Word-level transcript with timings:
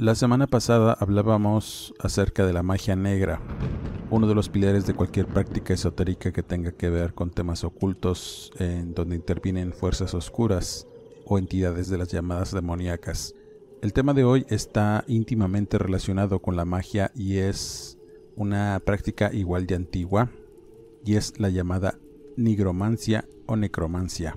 La 0.00 0.14
semana 0.14 0.46
pasada 0.46 0.96
hablábamos 0.98 1.92
acerca 1.98 2.46
de 2.46 2.54
la 2.54 2.62
magia 2.62 2.96
negra, 2.96 3.38
uno 4.08 4.26
de 4.26 4.34
los 4.34 4.48
pilares 4.48 4.86
de 4.86 4.94
cualquier 4.94 5.26
práctica 5.26 5.74
esotérica 5.74 6.32
que 6.32 6.42
tenga 6.42 6.72
que 6.72 6.88
ver 6.88 7.12
con 7.12 7.30
temas 7.30 7.64
ocultos 7.64 8.50
en 8.58 8.94
donde 8.94 9.16
intervienen 9.16 9.74
fuerzas 9.74 10.14
oscuras 10.14 10.86
o 11.26 11.36
entidades 11.36 11.90
de 11.90 11.98
las 11.98 12.08
llamadas 12.08 12.50
demoníacas. 12.50 13.34
El 13.82 13.92
tema 13.92 14.14
de 14.14 14.24
hoy 14.24 14.46
está 14.48 15.04
íntimamente 15.06 15.76
relacionado 15.76 16.40
con 16.40 16.56
la 16.56 16.64
magia 16.64 17.12
y 17.14 17.36
es 17.36 17.98
una 18.36 18.80
práctica 18.82 19.30
igual 19.34 19.66
de 19.66 19.74
antigua 19.74 20.30
y 21.04 21.16
es 21.16 21.38
la 21.38 21.50
llamada 21.50 21.98
nigromancia 22.38 23.26
o 23.44 23.54
necromancia. 23.54 24.34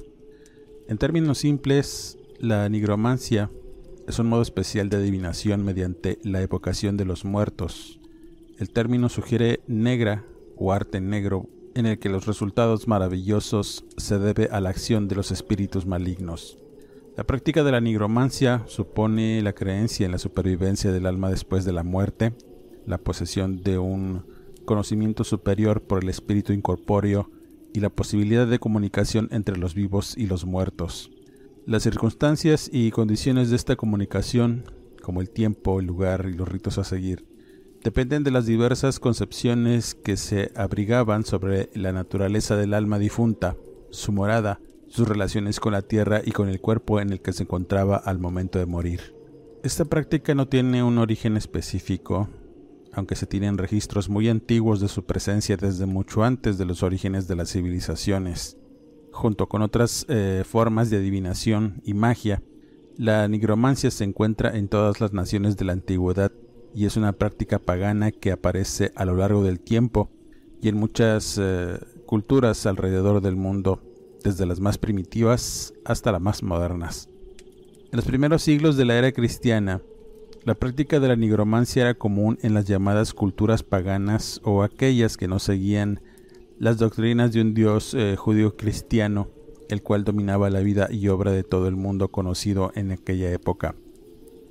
En 0.89 0.97
términos 0.97 1.37
simples, 1.37 2.17
la 2.37 2.67
nigromancia 2.67 3.49
es 4.07 4.19
un 4.19 4.27
modo 4.27 4.41
especial 4.41 4.89
de 4.89 4.97
adivinación 4.97 5.63
mediante 5.63 6.19
la 6.23 6.41
evocación 6.41 6.97
de 6.97 7.05
los 7.05 7.25
muertos. 7.25 7.99
El 8.59 8.69
término 8.69 9.09
sugiere 9.09 9.61
negra 9.67 10.25
o 10.57 10.73
arte 10.73 11.01
negro 11.01 11.47
en 11.75 11.85
el 11.85 11.99
que 11.99 12.09
los 12.09 12.25
resultados 12.25 12.87
maravillosos 12.87 13.85
se 13.97 14.19
debe 14.19 14.49
a 14.51 14.59
la 14.59 14.69
acción 14.69 15.07
de 15.07 15.15
los 15.15 15.31
espíritus 15.31 15.85
malignos. 15.85 16.59
La 17.15 17.23
práctica 17.23 17.63
de 17.63 17.71
la 17.71 17.81
nigromancia 17.81 18.63
supone 18.67 19.41
la 19.41 19.53
creencia 19.53 20.05
en 20.05 20.11
la 20.11 20.17
supervivencia 20.17 20.91
del 20.91 21.05
alma 21.05 21.29
después 21.29 21.63
de 21.65 21.73
la 21.73 21.83
muerte, 21.83 22.33
la 22.85 22.97
posesión 22.97 23.61
de 23.61 23.77
un 23.77 24.25
conocimiento 24.65 25.23
superior 25.23 25.81
por 25.81 26.03
el 26.03 26.09
espíritu 26.09 26.53
incorpóreo 26.53 27.29
y 27.73 27.79
la 27.79 27.89
posibilidad 27.89 28.47
de 28.47 28.59
comunicación 28.59 29.29
entre 29.31 29.57
los 29.57 29.73
vivos 29.73 30.15
y 30.17 30.27
los 30.27 30.45
muertos. 30.45 31.11
Las 31.65 31.83
circunstancias 31.83 32.69
y 32.73 32.91
condiciones 32.91 33.49
de 33.49 33.55
esta 33.55 33.77
comunicación, 33.77 34.65
como 35.01 35.21
el 35.21 35.29
tiempo, 35.29 35.79
el 35.79 35.85
lugar 35.85 36.27
y 36.29 36.33
los 36.33 36.49
ritos 36.49 36.77
a 36.77 36.83
seguir, 36.83 37.25
dependen 37.81 38.25
de 38.25 38.31
las 38.31 38.45
diversas 38.45 38.99
concepciones 38.99 39.95
que 39.95 40.17
se 40.17 40.51
abrigaban 40.57 41.23
sobre 41.23 41.69
la 41.73 41.93
naturaleza 41.93 42.57
del 42.57 42.73
alma 42.73 42.99
difunta, 42.99 43.55
su 43.91 44.11
morada, 44.11 44.59
sus 44.89 45.07
relaciones 45.07 45.61
con 45.61 45.71
la 45.71 45.83
tierra 45.83 46.21
y 46.25 46.31
con 46.31 46.49
el 46.49 46.59
cuerpo 46.59 46.99
en 46.99 47.11
el 47.13 47.21
que 47.21 47.31
se 47.31 47.43
encontraba 47.43 47.95
al 47.95 48.19
momento 48.19 48.59
de 48.59 48.65
morir. 48.65 49.15
Esta 49.63 49.85
práctica 49.85 50.35
no 50.35 50.49
tiene 50.49 50.83
un 50.83 50.97
origen 50.97 51.37
específico, 51.37 52.27
aunque 52.91 53.15
se 53.15 53.25
tienen 53.25 53.57
registros 53.57 54.09
muy 54.09 54.27
antiguos 54.27 54.81
de 54.81 54.89
su 54.89 55.05
presencia 55.05 55.55
desde 55.55 55.85
mucho 55.85 56.25
antes 56.25 56.57
de 56.57 56.65
los 56.65 56.83
orígenes 56.83 57.29
de 57.29 57.37
las 57.37 57.53
civilizaciones 57.53 58.57
junto 59.13 59.47
con 59.47 59.61
otras 59.61 60.05
eh, 60.09 60.43
formas 60.45 60.89
de 60.89 60.97
adivinación 60.97 61.81
y 61.85 61.93
magia, 61.93 62.41
la 62.97 63.27
nigromancia 63.27 63.89
se 63.89 64.03
encuentra 64.03 64.55
en 64.57 64.67
todas 64.67 64.99
las 64.99 65.13
naciones 65.13 65.55
de 65.55 65.65
la 65.65 65.73
antigüedad 65.73 66.31
y 66.75 66.85
es 66.85 66.97
una 66.97 67.13
práctica 67.13 67.59
pagana 67.59 68.11
que 68.11 68.31
aparece 68.31 68.91
a 68.95 69.05
lo 69.05 69.15
largo 69.15 69.43
del 69.43 69.59
tiempo 69.59 70.09
y 70.61 70.69
en 70.69 70.77
muchas 70.77 71.39
eh, 71.41 71.79
culturas 72.05 72.65
alrededor 72.65 73.21
del 73.21 73.35
mundo, 73.35 73.81
desde 74.23 74.45
las 74.45 74.59
más 74.59 74.77
primitivas 74.77 75.73
hasta 75.85 76.11
las 76.11 76.21
más 76.21 76.43
modernas. 76.43 77.09
En 77.91 77.97
los 77.97 78.05
primeros 78.05 78.41
siglos 78.41 78.75
de 78.77 78.85
la 78.85 78.97
era 78.97 79.11
cristiana, 79.11 79.81
la 80.45 80.55
práctica 80.55 80.99
de 80.99 81.07
la 81.07 81.15
nigromancia 81.15 81.83
era 81.83 81.93
común 81.93 82.37
en 82.41 82.53
las 82.53 82.65
llamadas 82.65 83.13
culturas 83.13 83.63
paganas 83.63 84.41
o 84.43 84.63
aquellas 84.63 85.15
que 85.15 85.27
no 85.27 85.39
seguían 85.39 86.01
las 86.63 86.77
doctrinas 86.77 87.33
de 87.33 87.41
un 87.41 87.53
Dios 87.53 87.93
eh, 87.93 88.15
judío 88.15 88.55
cristiano, 88.55 89.27
el 89.67 89.83
cual 89.83 90.05
dominaba 90.05 90.49
la 90.49 90.61
vida 90.61 90.87
y 90.89 91.09
obra 91.09 91.33
de 91.33 91.43
todo 91.43 91.67
el 91.67 91.75
mundo 91.75 92.07
conocido 92.07 92.71
en 92.73 92.93
aquella 92.93 93.33
época. 93.33 93.75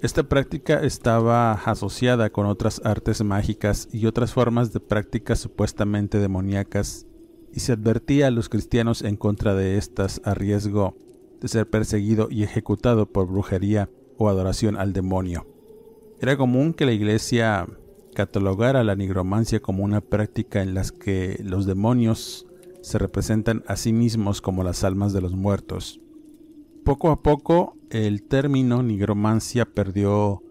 Esta 0.03 0.23
práctica 0.23 0.81
estaba 0.83 1.53
asociada 1.53 2.29
con 2.29 2.45
otras 2.45 2.83
artes 2.85 3.25
mágicas 3.25 3.89
y 3.93 4.05
otras 4.05 4.35
formas 4.35 4.75
de 4.75 4.81
prácticas 4.81 5.39
supuestamente 5.39 6.19
demoníacas, 6.19 7.07
y 7.51 7.61
se 7.61 7.73
advertía 7.73 8.27
a 8.27 8.31
los 8.31 8.51
cristianos 8.51 9.01
en 9.01 9.17
contra 9.17 9.55
de 9.55 9.79
estas 9.79 10.21
a 10.23 10.35
riesgo 10.35 10.95
de 11.41 11.49
ser 11.49 11.71
perseguido 11.71 12.29
y 12.31 12.43
ejecutado 12.43 13.07
por 13.07 13.27
brujería 13.27 13.89
o 14.19 14.29
adoración 14.29 14.77
al 14.77 14.93
demonio. 14.93 15.47
Era 16.21 16.37
común 16.37 16.75
que 16.75 16.85
la 16.85 16.93
iglesia 16.93 17.67
catalogar 18.15 18.77
a 18.77 18.85
la 18.85 18.95
nigromancia 18.95 19.61
como 19.61 19.85
una 19.85 20.01
práctica 20.01 20.63
en 20.63 20.75
la 20.75 20.85
que 20.85 21.41
los 21.45 21.67
demonios 21.67 22.47
se 22.83 22.99
representan 22.99 23.63
a 23.67 23.77
sí 23.77 23.93
mismos 23.93 24.41
como 24.41 24.65
las 24.65 24.85
almas 24.85 25.13
de 25.13 25.21
los 25.21 25.35
muertos. 25.35 26.01
Poco 26.85 27.11
a 27.11 27.23
poco 27.23 27.77
el 27.91 28.23
término 28.23 28.83
nigromancia 28.83 29.65
perdió 29.65 30.43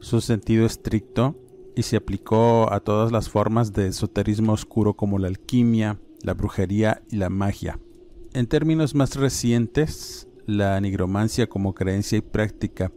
su 0.00 0.20
sentido 0.20 0.66
estricto 0.66 1.36
y 1.76 1.82
se 1.82 1.96
aplicó 1.96 2.72
a 2.72 2.80
todas 2.80 3.12
las 3.12 3.28
formas 3.28 3.72
de 3.72 3.88
esoterismo 3.88 4.52
oscuro 4.52 4.94
como 4.94 5.18
la 5.18 5.28
alquimia, 5.28 5.98
la 6.22 6.34
brujería 6.34 7.02
y 7.10 7.16
la 7.16 7.30
magia. 7.30 7.78
En 8.32 8.46
términos 8.46 8.94
más 8.94 9.16
recientes, 9.16 10.28
la 10.46 10.80
nigromancia 10.80 11.48
como 11.48 11.74
creencia 11.74 12.18
y 12.18 12.22
práctica 12.22 12.92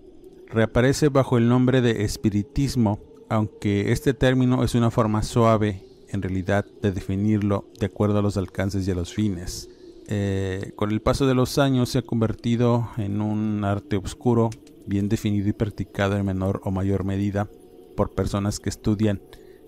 reaparece 0.48 1.10
bajo 1.10 1.38
el 1.38 1.50
nombre 1.50 1.82
de 1.82 2.04
espiritismo 2.04 3.00
aunque 3.34 3.92
este 3.92 4.14
término 4.14 4.64
es 4.64 4.76
una 4.76 4.92
forma 4.92 5.24
suave 5.24 5.84
en 6.10 6.22
realidad 6.22 6.68
de 6.84 6.92
definirlo 6.92 7.66
de 7.80 7.88
acuerdo 7.88 8.20
a 8.20 8.22
los 8.22 8.38
alcances 8.38 8.88
y 8.88 8.92
a 8.92 8.96
los 8.96 9.12
fines. 9.12 9.72
Eh, 10.08 10.74
con 10.76 10.92
el 10.92 11.02
paso 11.02 11.26
de 11.26 11.34
los 11.34 11.58
años 11.58 11.90
se 11.90 11.98
ha 11.98 12.02
convertido 12.04 12.92
en 12.96 13.22
un 13.22 13.64
arte 13.64 13.98
oscuro, 13.98 14.52
bien 14.86 15.10
definido 15.10 15.50
y 15.50 15.54
practicado 15.54 16.16
en 16.16 16.28
menor 16.28 16.62
o 16.64 16.70
mayor 16.70 17.06
medida 17.06 17.50
por 17.98 18.12
personas 18.12 18.60
que 18.60 18.70
estudian 18.70 19.20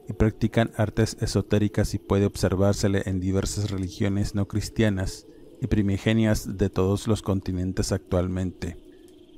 y 0.08 0.14
practican 0.14 0.70
artes 0.78 1.18
esotéricas 1.20 1.96
y 1.96 1.98
puede 1.98 2.28
observársele 2.28 3.02
en 3.08 3.20
diversas 3.20 3.72
religiones 3.72 4.36
no 4.36 4.48
cristianas 4.48 5.26
y 5.60 5.66
primigenias 5.66 6.60
de 6.60 6.70
todos 6.70 7.08
los 7.08 7.24
continentes 7.24 7.92
actualmente. 7.92 8.78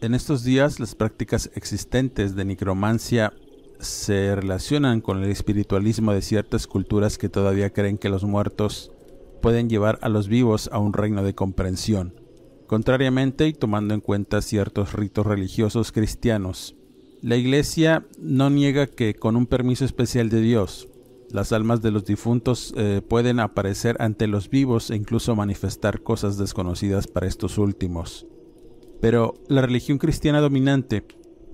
En 0.01 0.13
estos 0.13 0.43
días 0.43 0.81
las 0.81 0.95
prácticas 0.95 1.49
existentes 1.55 2.35
de 2.35 2.43
necromancia 2.43 3.31
se 3.79 4.35
relacionan 4.35 5.01
con 5.01 5.23
el 5.23 5.29
espiritualismo 5.29 6.13
de 6.13 6.21
ciertas 6.21 6.67
culturas 6.67 7.17
que 7.17 7.29
todavía 7.29 7.71
creen 7.71 7.97
que 7.97 8.09
los 8.09 8.23
muertos 8.23 8.91
pueden 9.41 9.69
llevar 9.69 9.99
a 10.01 10.09
los 10.09 10.27
vivos 10.27 10.69
a 10.71 10.79
un 10.79 10.93
reino 10.93 11.23
de 11.23 11.35
comprensión. 11.35 12.13
Contrariamente 12.67 13.47
y 13.47 13.53
tomando 13.53 13.93
en 13.93 14.01
cuenta 14.01 14.41
ciertos 14.41 14.93
ritos 14.93 15.25
religiosos 15.25 15.91
cristianos, 15.91 16.75
la 17.21 17.35
Iglesia 17.35 18.05
no 18.19 18.49
niega 18.49 18.87
que 18.87 19.15
con 19.15 19.35
un 19.35 19.47
permiso 19.47 19.85
especial 19.85 20.29
de 20.29 20.41
Dios, 20.41 20.89
las 21.31 21.51
almas 21.51 21.81
de 21.81 21.91
los 21.91 22.05
difuntos 22.05 22.73
eh, 22.77 23.01
pueden 23.07 23.39
aparecer 23.39 23.97
ante 23.99 24.27
los 24.27 24.49
vivos 24.49 24.91
e 24.91 24.95
incluso 24.95 25.35
manifestar 25.35 26.01
cosas 26.01 26.37
desconocidas 26.37 27.07
para 27.07 27.27
estos 27.27 27.57
últimos. 27.57 28.27
Pero 29.01 29.33
la 29.47 29.61
religión 29.61 29.97
cristiana 29.97 30.41
dominante 30.41 31.03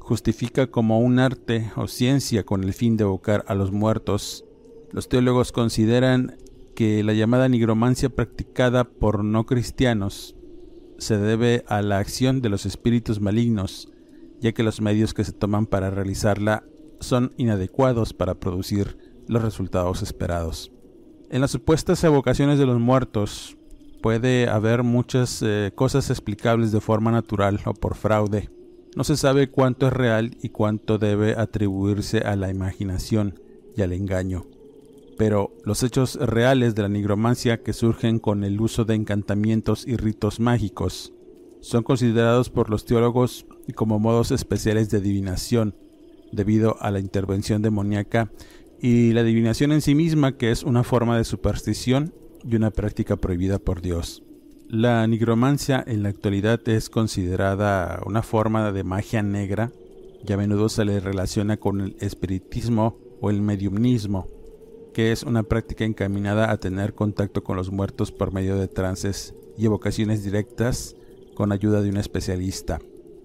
justifica 0.03 0.67
como 0.67 0.99
un 0.99 1.17
arte 1.17 1.71
o 1.75 1.87
ciencia 1.87 2.43
con 2.45 2.63
el 2.63 2.73
fin 2.73 2.95
de 2.95 3.05
evocar 3.05 3.43
a 3.47 3.55
los 3.55 3.71
muertos. 3.71 4.45
Los 4.91 5.09
teólogos 5.09 5.51
consideran 5.51 6.37
que 6.75 7.03
la 7.03 7.13
llamada 7.13 7.49
nigromancia 7.49 8.09
practicada 8.09 8.83
por 8.83 9.23
no 9.23 9.45
cristianos 9.45 10.35
se 10.99 11.17
debe 11.17 11.65
a 11.67 11.81
la 11.81 11.97
acción 11.97 12.41
de 12.41 12.49
los 12.49 12.65
espíritus 12.65 13.19
malignos 13.19 13.89
ya 14.43 14.51
que 14.51 14.61
los 14.61 14.81
medios 14.81 15.13
que 15.13 15.23
se 15.23 15.31
toman 15.31 15.65
para 15.65 15.89
realizarla 15.89 16.65
son 16.99 17.33
inadecuados 17.37 18.13
para 18.13 18.35
producir 18.35 18.97
los 19.27 19.41
resultados 19.41 20.01
esperados. 20.03 20.69
En 21.29 21.39
las 21.39 21.51
supuestas 21.51 22.03
evocaciones 22.03 22.59
de 22.59 22.65
los 22.65 22.77
muertos 22.77 23.57
puede 24.01 24.49
haber 24.49 24.83
muchas 24.83 25.41
eh, 25.41 25.71
cosas 25.73 26.09
explicables 26.09 26.73
de 26.73 26.81
forma 26.81 27.09
natural 27.09 27.61
o 27.65 27.73
por 27.73 27.95
fraude. 27.95 28.49
No 28.95 29.03
se 29.03 29.17
sabe 29.17 29.49
cuánto 29.49 29.87
es 29.87 29.93
real 29.93 30.37
y 30.41 30.49
cuánto 30.49 30.99
debe 30.99 31.33
atribuirse 31.35 32.19
a 32.19 32.35
la 32.35 32.51
imaginación 32.51 33.39
y 33.75 33.81
al 33.81 33.91
engaño. 33.91 34.45
Pero 35.17 35.51
los 35.63 35.81
hechos 35.83 36.15
reales 36.15 36.75
de 36.75 36.83
la 36.83 36.89
nigromancia 36.89 37.63
que 37.63 37.73
surgen 37.73 38.19
con 38.19 38.43
el 38.43 38.59
uso 38.61 38.85
de 38.85 38.95
encantamientos 38.95 39.87
y 39.87 39.95
ritos 39.95 40.39
mágicos 40.39 41.13
son 41.61 41.83
considerados 41.83 42.49
por 42.49 42.69
los 42.69 42.85
teólogos 42.85 43.45
como 43.73 43.97
modos 43.97 44.31
especiales 44.31 44.89
de 44.89 44.97
adivinación 44.97 45.75
debido 46.31 46.75
a 46.81 46.91
la 46.91 46.99
intervención 46.99 47.61
demoníaca 47.61 48.31
y 48.81 49.13
la 49.13 49.21
adivinación 49.21 49.71
en 49.71 49.81
sí 49.81 49.95
misma 49.95 50.35
que 50.35 50.51
es 50.51 50.63
una 50.63 50.83
forma 50.83 51.17
de 51.17 51.23
superstición 51.23 52.13
y 52.43 52.55
una 52.55 52.71
práctica 52.71 53.15
prohibida 53.15 53.59
por 53.59 53.81
Dios. 53.81 54.23
La 54.73 55.05
nigromancia 55.05 55.83
en 55.85 56.01
la 56.01 56.09
actualidad 56.09 56.67
es 56.67 56.89
considerada 56.89 58.01
una 58.07 58.23
forma 58.23 58.71
de 58.71 58.83
magia 58.83 59.21
negra 59.21 59.71
y 60.27 60.33
a 60.33 60.37
menudo 60.37 60.67
se 60.67 60.83
le 60.83 60.99
relaciona 60.99 61.57
con 61.57 61.79
el 61.79 61.95
espiritismo 61.99 62.97
o 63.21 63.29
el 63.29 63.43
mediumnismo, 63.43 64.27
que 64.91 65.11
es 65.11 65.21
una 65.21 65.43
práctica 65.43 65.85
encaminada 65.85 66.49
a 66.49 66.57
tener 66.57 66.95
contacto 66.95 67.43
con 67.43 67.55
los 67.55 67.71
muertos 67.71 68.11
por 68.11 68.33
medio 68.33 68.57
de 68.57 68.67
trances 68.67 69.35
y 69.59 69.67
evocaciones 69.67 70.23
directas 70.23 70.95
con 71.35 71.51
ayuda 71.51 71.83
de 71.83 71.91
un 71.91 71.97
especialista. 71.97 72.79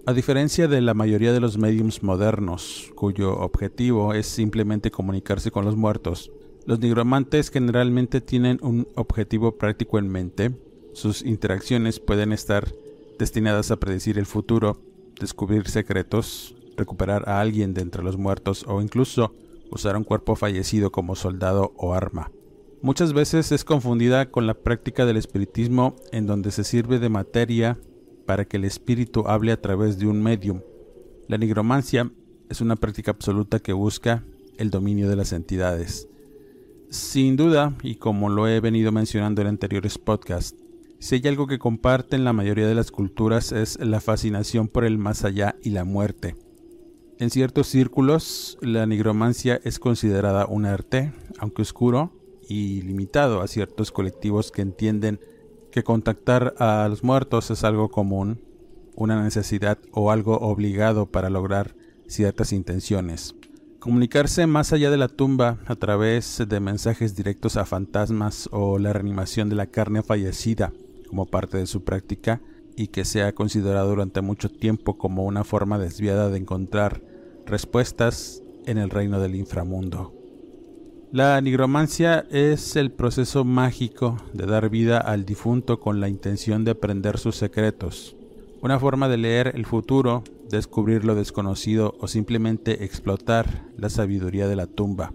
A 0.05 0.13
diferencia 0.13 0.69
de 0.69 0.83
la 0.83 0.93
mayoría 0.93 1.33
de 1.33 1.41
los 1.41 1.57
mediums 1.57 2.03
modernos, 2.03 2.93
cuyo 2.95 3.39
objetivo 3.39 4.13
es 4.13 4.27
simplemente 4.27 4.91
comunicarse 4.91 5.51
con 5.51 5.65
los 5.65 5.77
muertos, 5.77 6.31
los 6.67 6.79
nigromantes 6.81 7.49
generalmente 7.49 8.21
tienen 8.21 8.59
un 8.61 8.87
objetivo 8.97 9.57
práctico 9.57 9.99
en 9.99 10.09
mente. 10.11 10.68
Sus 10.99 11.23
interacciones 11.23 12.01
pueden 12.01 12.33
estar 12.33 12.75
destinadas 13.21 13.71
a 13.71 13.77
predecir 13.77 14.19
el 14.19 14.27
futuro, 14.27 14.83
descubrir 15.21 15.69
secretos, 15.69 16.57
recuperar 16.77 17.29
a 17.29 17.41
alguien 17.41 17.73
de 17.73 17.83
entre 17.83 18.03
los 18.03 18.17
muertos 18.17 18.65
o 18.67 18.83
incluso 18.83 19.33
usar 19.71 19.97
un 19.97 20.03
cuerpo 20.03 20.35
fallecido 20.35 20.91
como 20.91 21.15
soldado 21.15 21.73
o 21.77 21.95
arma. 21.95 22.33
Muchas 22.83 23.13
veces 23.13 23.53
es 23.53 23.65
confundida 23.65 24.33
con 24.33 24.49
la 24.49 24.55
práctica 24.55 25.07
del 25.07 25.19
espiritismo 25.19 25.95
en 26.11 26.27
donde 26.27 26.51
se 26.51 26.65
sirve 26.65 26.99
de 26.99 27.11
materia 27.11 27.79
para 28.27 28.45
que 28.45 28.57
el 28.57 28.65
espíritu 28.65 29.23
hable 29.29 29.53
a 29.53 29.61
través 29.61 30.01
de 30.01 30.09
un 30.09 30.21
medium. 30.21 30.63
La 31.29 31.39
nigromancia 31.39 32.11
es 32.49 32.61
una 32.61 32.75
práctica 32.75 33.13
absoluta 33.13 33.61
que 33.61 33.73
busca 33.73 34.25
el 34.57 34.71
dominio 34.71 35.09
de 35.09 35.15
las 35.15 35.33
entidades. 35.33 36.09
Sin 36.91 37.37
duda, 37.37 37.77
y 37.85 37.95
como 37.95 38.29
lo 38.31 38.49
he 38.49 38.59
venido 38.59 38.91
mencionando 38.91 39.43
en 39.43 39.47
anteriores 39.47 39.97
podcasts, 39.97 40.57
si 41.01 41.15
hay 41.15 41.29
algo 41.29 41.47
que 41.47 41.59
comparten 41.59 42.25
la 42.25 42.33
mayoría 42.33 42.67
de 42.67 42.75
las 42.75 42.91
culturas 42.91 43.53
es 43.53 43.79
la 43.79 44.01
fascinación 44.01 44.69
por 44.69 44.85
el 44.85 44.99
más 44.99 45.25
allá 45.25 45.55
y 45.63 45.71
la 45.71 45.85
muerte. 45.85 46.35
En 47.19 47.31
ciertos 47.31 47.69
círculos, 47.69 48.59
la 48.61 48.87
nigromancia 48.87 49.61
es 49.65 49.79
considerada 49.79 50.47
un 50.47 50.67
arte, 50.67 51.13
aunque 51.39 51.63
oscuro 51.63 52.13
y 52.49 52.83
limitado 52.83 53.43
a 53.43 53.49
ciertos 53.49 53.93
colectivos 53.93 54.51
que 54.51 54.63
entienden 54.63 55.21
que 55.71 55.85
contactar 55.85 56.55
a 56.59 56.89
los 56.89 57.05
muertos 57.05 57.51
es 57.51 57.63
algo 57.63 57.91
común, 57.91 58.41
una 58.95 59.23
necesidad 59.23 59.79
o 59.93 60.11
algo 60.11 60.39
obligado 60.39 61.07
para 61.07 61.31
lograr 61.31 61.77
ciertas 62.09 62.53
intenciones. 62.53 63.37
Comunicarse 63.79 64.47
más 64.49 64.73
allá 64.73 64.91
de 64.91 64.97
la 64.97 65.09
tumba 65.09 65.59
a 65.67 65.77
través 65.77 66.43
de 66.49 66.59
mensajes 66.59 67.15
directos 67.15 67.57
a 67.57 67.65
fantasmas 67.65 68.49
o 68.51 68.79
la 68.79 68.93
reanimación 68.93 69.49
de 69.49 69.57
la 69.57 69.67
carne 69.67 70.03
fallecida 70.03 70.73
como 71.09 71.27
parte 71.27 71.59
de 71.59 71.67
su 71.67 71.83
práctica 71.83 72.41
y 72.77 72.89
que 72.89 73.05
se 73.05 73.23
ha 73.23 73.35
considerado 73.35 73.89
durante 73.89 74.21
mucho 74.21 74.49
tiempo 74.49 74.99
como 74.99 75.25
una 75.25 75.43
forma 75.43 75.79
desviada 75.79 76.31
de 76.31 76.39
encontrar 76.39 77.03
respuestas 77.45 78.43
en 78.67 78.79
el 78.79 78.91
reino 78.91 79.19
del 79.19 79.35
inframundo. 79.35 80.15
La 81.11 81.41
nigromancia 81.41 82.27
es 82.31 82.77
el 82.77 82.93
proceso 82.93 83.43
mágico 83.43 84.19
de 84.35 84.45
dar 84.45 84.69
vida 84.69 84.99
al 84.99 85.25
difunto 85.25 85.81
con 85.81 86.01
la 86.01 86.09
intención 86.09 86.65
de 86.65 86.73
aprender 86.73 87.19
sus 87.19 87.35
secretos, 87.37 88.15
una 88.61 88.79
forma 88.79 89.09
de 89.09 89.17
leer 89.17 89.53
el 89.55 89.65
futuro, 89.65 90.23
descubrir 90.51 91.05
lo 91.05 91.15
desconocido 91.15 91.97
o 91.99 92.09
simplemente 92.09 92.85
explotar 92.85 93.65
la 93.79 93.89
sabiduría 93.89 94.49
de 94.49 94.57
la 94.57 94.67
tumba. 94.67 95.15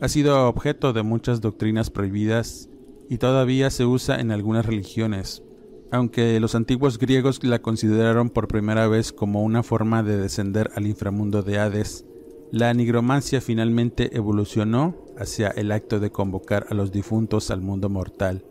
Ha 0.00 0.08
sido 0.08 0.46
objeto 0.46 0.92
de 0.92 1.02
muchas 1.02 1.40
doctrinas 1.40 1.88
prohibidas 1.88 2.68
y 3.08 3.18
todavía 3.18 3.70
se 3.70 3.84
usa 3.84 4.20
en 4.20 4.30
algunas 4.30 4.66
religiones, 4.66 5.42
aunque 5.90 6.40
los 6.40 6.54
antiguos 6.54 6.98
griegos 6.98 7.42
la 7.44 7.60
consideraron 7.60 8.30
por 8.30 8.48
primera 8.48 8.88
vez 8.88 9.12
como 9.12 9.42
una 9.42 9.62
forma 9.62 10.02
de 10.02 10.16
descender 10.16 10.70
al 10.74 10.86
inframundo 10.86 11.42
de 11.42 11.58
Hades, 11.58 12.04
la 12.50 12.72
nigromancia 12.72 13.40
finalmente 13.40 14.16
evolucionó 14.16 14.96
hacia 15.18 15.48
el 15.48 15.72
acto 15.72 16.00
de 16.00 16.10
convocar 16.10 16.66
a 16.70 16.74
los 16.74 16.92
difuntos 16.92 17.50
al 17.50 17.60
mundo 17.60 17.88
mortal, 17.88 18.44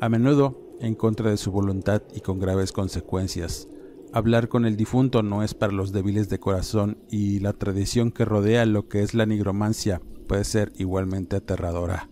a 0.00 0.08
menudo 0.08 0.76
en 0.80 0.94
contra 0.94 1.30
de 1.30 1.36
su 1.36 1.50
voluntad 1.50 2.02
y 2.14 2.20
con 2.20 2.38
graves 2.38 2.72
consecuencias. 2.72 3.68
Hablar 4.12 4.48
con 4.48 4.64
el 4.64 4.76
difunto 4.76 5.22
no 5.22 5.42
es 5.42 5.54
para 5.54 5.72
los 5.72 5.92
débiles 5.92 6.28
de 6.28 6.38
corazón 6.38 6.98
y 7.10 7.40
la 7.40 7.52
tradición 7.52 8.10
que 8.10 8.24
rodea 8.24 8.64
lo 8.64 8.88
que 8.88 9.02
es 9.02 9.12
la 9.14 9.26
nigromancia 9.26 10.00
puede 10.26 10.44
ser 10.44 10.72
igualmente 10.76 11.36
aterradora. 11.36 12.08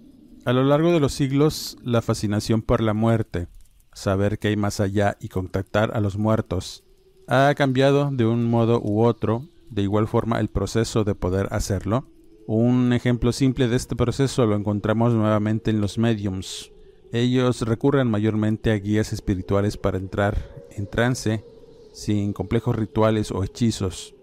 A 0.46 0.52
lo 0.52 0.62
largo 0.62 0.92
de 0.92 1.00
los 1.00 1.12
siglos, 1.12 1.76
la 1.82 2.02
fascinación 2.02 2.62
por 2.62 2.80
la 2.80 2.94
muerte, 2.94 3.48
saber 3.92 4.38
que 4.38 4.46
hay 4.46 4.56
más 4.56 4.78
allá 4.78 5.16
y 5.20 5.28
contactar 5.28 5.90
a 5.92 6.00
los 6.00 6.18
muertos, 6.18 6.84
ha 7.26 7.52
cambiado 7.56 8.10
de 8.12 8.26
un 8.26 8.44
modo 8.44 8.80
u 8.80 9.02
otro, 9.02 9.48
de 9.70 9.82
igual 9.82 10.06
forma 10.06 10.38
el 10.38 10.48
proceso 10.48 11.02
de 11.02 11.16
poder 11.16 11.48
hacerlo, 11.50 12.06
un 12.46 12.92
ejemplo 12.92 13.32
simple 13.32 13.66
de 13.66 13.74
este 13.74 13.96
proceso 13.96 14.46
lo 14.46 14.54
encontramos 14.54 15.12
nuevamente 15.14 15.72
en 15.72 15.80
los 15.80 15.98
mediums. 15.98 16.70
Ellos 17.12 17.62
recurren 17.62 18.08
mayormente 18.08 18.70
a 18.70 18.76
guías 18.76 19.12
espirituales 19.12 19.76
para 19.76 19.98
entrar 19.98 20.38
en 20.70 20.86
trance 20.86 21.44
sin 21.92 22.32
complejos 22.32 22.76
rituales 22.76 23.32
o 23.32 23.42
hechizos. 23.42 24.15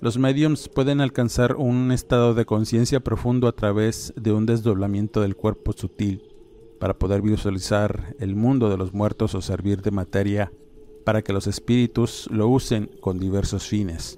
Los 0.00 0.16
mediums 0.16 0.68
pueden 0.68 1.00
alcanzar 1.00 1.56
un 1.56 1.90
estado 1.90 2.32
de 2.34 2.46
conciencia 2.46 3.00
profundo 3.00 3.48
a 3.48 3.52
través 3.52 4.12
de 4.16 4.32
un 4.32 4.46
desdoblamiento 4.46 5.22
del 5.22 5.34
cuerpo 5.34 5.72
sutil 5.72 6.22
para 6.78 6.96
poder 6.96 7.20
visualizar 7.20 8.14
el 8.20 8.36
mundo 8.36 8.70
de 8.70 8.76
los 8.76 8.94
muertos 8.94 9.34
o 9.34 9.42
servir 9.42 9.82
de 9.82 9.90
materia 9.90 10.52
para 11.04 11.22
que 11.22 11.32
los 11.32 11.48
espíritus 11.48 12.28
lo 12.30 12.46
usen 12.46 12.88
con 13.00 13.18
diversos 13.18 13.66
fines. 13.66 14.16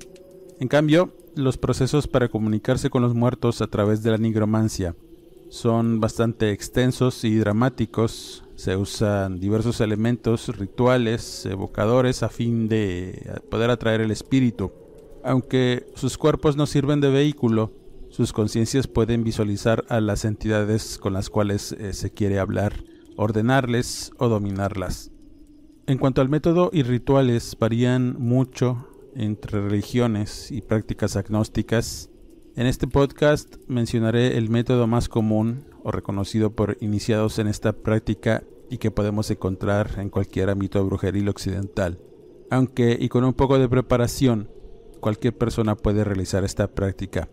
En 0.59 0.69
cambio, 0.69 1.15
los 1.35 1.57
procesos 1.57 2.07
para 2.07 2.29
comunicarse 2.29 2.91
con 2.91 3.01
los 3.01 3.15
muertos 3.15 3.63
a 3.63 3.67
través 3.67 4.03
de 4.03 4.11
la 4.11 4.19
nigromancia 4.19 4.95
son 5.49 5.99
bastante 5.99 6.51
extensos 6.51 7.25
y 7.25 7.37
dramáticos. 7.37 8.45
Se 8.55 8.77
usan 8.77 9.41
diversos 9.41 9.81
elementos 9.81 10.55
rituales, 10.59 11.47
evocadores 11.47 12.23
a 12.23 12.29
fin 12.29 12.69
de 12.69 13.41
poder 13.51 13.71
atraer 13.71 14.03
el 14.03 14.11
espíritu. 14.11 14.71
Aunque 15.25 15.87
sus 15.95 16.17
cuerpos 16.19 16.57
no 16.57 16.67
sirven 16.67 17.01
de 17.01 17.11
vehículo, 17.11 17.73
sus 18.09 18.33
conciencias 18.33 18.87
pueden 18.87 19.23
visualizar 19.23 19.85
a 19.89 20.01
las 20.01 20.25
entidades 20.25 20.99
con 20.99 21.13
las 21.13 21.31
cuales 21.31 21.73
eh, 21.73 21.93
se 21.93 22.11
quiere 22.11 22.39
hablar, 22.39 22.85
ordenarles 23.17 24.13
o 24.19 24.29
dominarlas. 24.29 25.13
En 25.87 25.99
cuanto 25.99 26.21
al 26.21 26.29
método 26.29 26.71
y 26.73 26.83
rituales, 26.83 27.57
varían 27.59 28.17
mucho 28.19 28.89
entre 29.15 29.61
religiones 29.61 30.51
y 30.51 30.61
prácticas 30.61 31.17
agnósticas, 31.17 32.11
en 32.57 32.67
este 32.67 32.89
podcast 32.89 33.57
mencionaré 33.69 34.37
el 34.37 34.51
método 34.51 34.89
más 34.89 35.09
común 35.09 35.65
o 35.85 35.93
reconocido 35.93 36.51
por 36.51 36.77
iniciados 36.81 37.39
en 37.39 37.47
esta 37.47 37.73
práctica 37.73 38.43
y 38.69 38.79
que 38.79 38.91
podemos 38.91 39.31
encontrar 39.31 39.99
en 39.99 40.11
cualquier 40.11 40.51
ámbito 40.51 40.85
brujeril 40.85 41.29
occidental. 41.29 42.01
Aunque 42.51 42.99
y 43.01 43.09
con 43.09 43.25
un 43.25 43.35
poco 43.35 43.59
de 43.59 43.69
preparación, 43.69 44.51
cualquier 45.01 45.37
persona 45.37 45.77
puede 45.77 46.05
realizar 46.05 46.45
esta 46.45 46.69
práctica. 46.69 47.29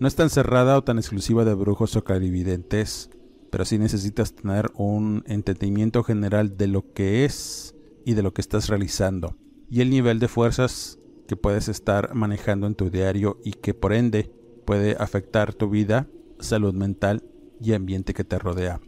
No 0.00 0.08
es 0.08 0.16
tan 0.16 0.30
cerrada 0.30 0.76
o 0.76 0.82
tan 0.82 0.98
exclusiva 0.98 1.44
de 1.44 1.54
brujos 1.54 1.94
o 1.96 2.04
clarividentes, 2.04 3.10
pero 3.50 3.64
sí 3.64 3.78
necesitas 3.78 4.34
tener 4.34 4.70
un 4.74 5.22
entendimiento 5.26 6.02
general 6.02 6.56
de 6.56 6.66
lo 6.66 6.92
que 6.92 7.24
es 7.24 7.76
y 8.04 8.14
de 8.14 8.22
lo 8.22 8.32
que 8.32 8.40
estás 8.40 8.68
realizando, 8.68 9.36
y 9.70 9.80
el 9.80 9.90
nivel 9.90 10.18
de 10.18 10.28
fuerzas 10.28 10.98
que 11.28 11.36
puedes 11.36 11.68
estar 11.68 12.14
manejando 12.14 12.66
en 12.66 12.74
tu 12.74 12.90
diario 12.90 13.38
y 13.44 13.52
que 13.52 13.74
por 13.74 13.92
ende 13.92 14.32
puede 14.64 14.96
afectar 14.98 15.54
tu 15.54 15.70
vida, 15.70 16.08
salud 16.40 16.74
mental 16.74 17.22
y 17.60 17.74
ambiente 17.74 18.14
que 18.14 18.24
te 18.24 18.38
rodea. 18.38 18.80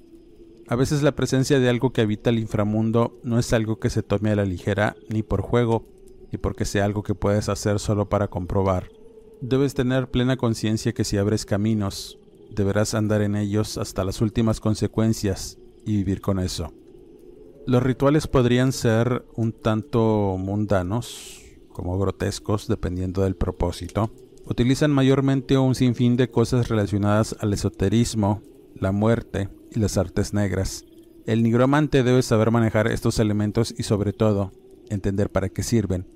A 0.67 0.77
veces 0.77 1.03
la 1.03 1.15
presencia 1.15 1.61
de 1.61 1.69
algo 1.69 1.93
que 1.93 2.01
habita 2.01 2.31
el 2.31 2.39
inframundo 2.39 3.21
no 3.23 3.39
es 3.39 3.53
algo 3.53 3.79
que 3.79 3.91
se 3.91 4.03
tome 4.03 4.31
a 4.31 4.37
la 4.37 4.47
ligera 4.47 4.97
ni 5.11 5.23
por 5.23 5.43
juego, 5.43 5.87
y 6.35 6.39
porque 6.39 6.65
sea 6.65 6.85
algo 6.85 7.03
que 7.03 7.15
puedes 7.15 7.49
hacer 7.49 7.79
solo 7.79 8.09
para 8.09 8.29
comprobar. 8.29 8.91
Debes 9.41 9.75
tener 9.75 10.11
plena 10.11 10.37
conciencia 10.37 10.93
que 10.93 11.05
si 11.05 11.17
abres 11.17 11.47
caminos, 11.47 12.19
deberás 12.51 12.95
andar 12.95 13.23
en 13.23 13.37
ellos 13.37 13.79
hasta 13.79 14.05
las 14.05 14.21
últimas 14.21 14.61
consecuencias 14.61 15.59
y 15.87 15.97
vivir 15.97 16.21
con 16.21 16.39
eso. 16.39 16.73
Los 17.67 17.83
rituales 17.83 18.27
podrían 18.27 18.73
ser 18.73 19.25
un 19.37 19.53
tanto 19.53 20.37
mundanos, 20.39 21.41
como 21.73 21.99
grotescos, 21.99 22.69
dependiendo 22.69 23.23
del 23.23 23.37
propósito. 23.37 24.11
Utilizan 24.45 24.91
mayormente 24.91 25.57
un 25.57 25.75
sinfín 25.75 26.17
de 26.17 26.31
cosas 26.31 26.69
relacionadas 26.69 27.37
al 27.41 27.53
esoterismo, 27.53 28.43
la 28.75 28.93
muerte 28.93 29.49
y 29.71 29.79
las 29.79 29.97
artes 29.97 30.35
negras. 30.35 30.85
El 31.27 31.43
nigromante 31.43 32.03
debe 32.03 32.23
saber 32.23 32.51
manejar 32.51 32.89
estos 32.89 33.19
elementos 33.19 33.75
y 33.79 33.85
sobre 33.85 34.13
todo 34.13 34.53
entender 34.91 35.31
para 35.31 35.49
qué 35.49 35.63
sirven, 35.63 36.07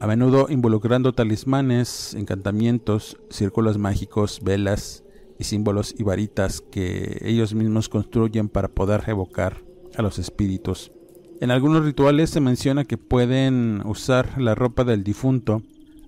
a 0.00 0.06
menudo 0.06 0.46
involucrando 0.50 1.12
talismanes, 1.12 2.14
encantamientos, 2.14 3.16
círculos 3.30 3.78
mágicos, 3.78 4.40
velas 4.42 5.04
y 5.38 5.44
símbolos 5.44 5.94
y 5.96 6.02
varitas 6.02 6.60
que 6.60 7.18
ellos 7.22 7.54
mismos 7.54 7.88
construyen 7.88 8.48
para 8.48 8.68
poder 8.68 9.04
evocar 9.06 9.62
a 9.96 10.02
los 10.02 10.18
espíritus. 10.18 10.92
En 11.40 11.50
algunos 11.50 11.84
rituales 11.84 12.30
se 12.30 12.40
menciona 12.40 12.84
que 12.84 12.98
pueden 12.98 13.82
usar 13.84 14.40
la 14.40 14.54
ropa 14.54 14.84
del 14.84 15.04
difunto, 15.04 15.62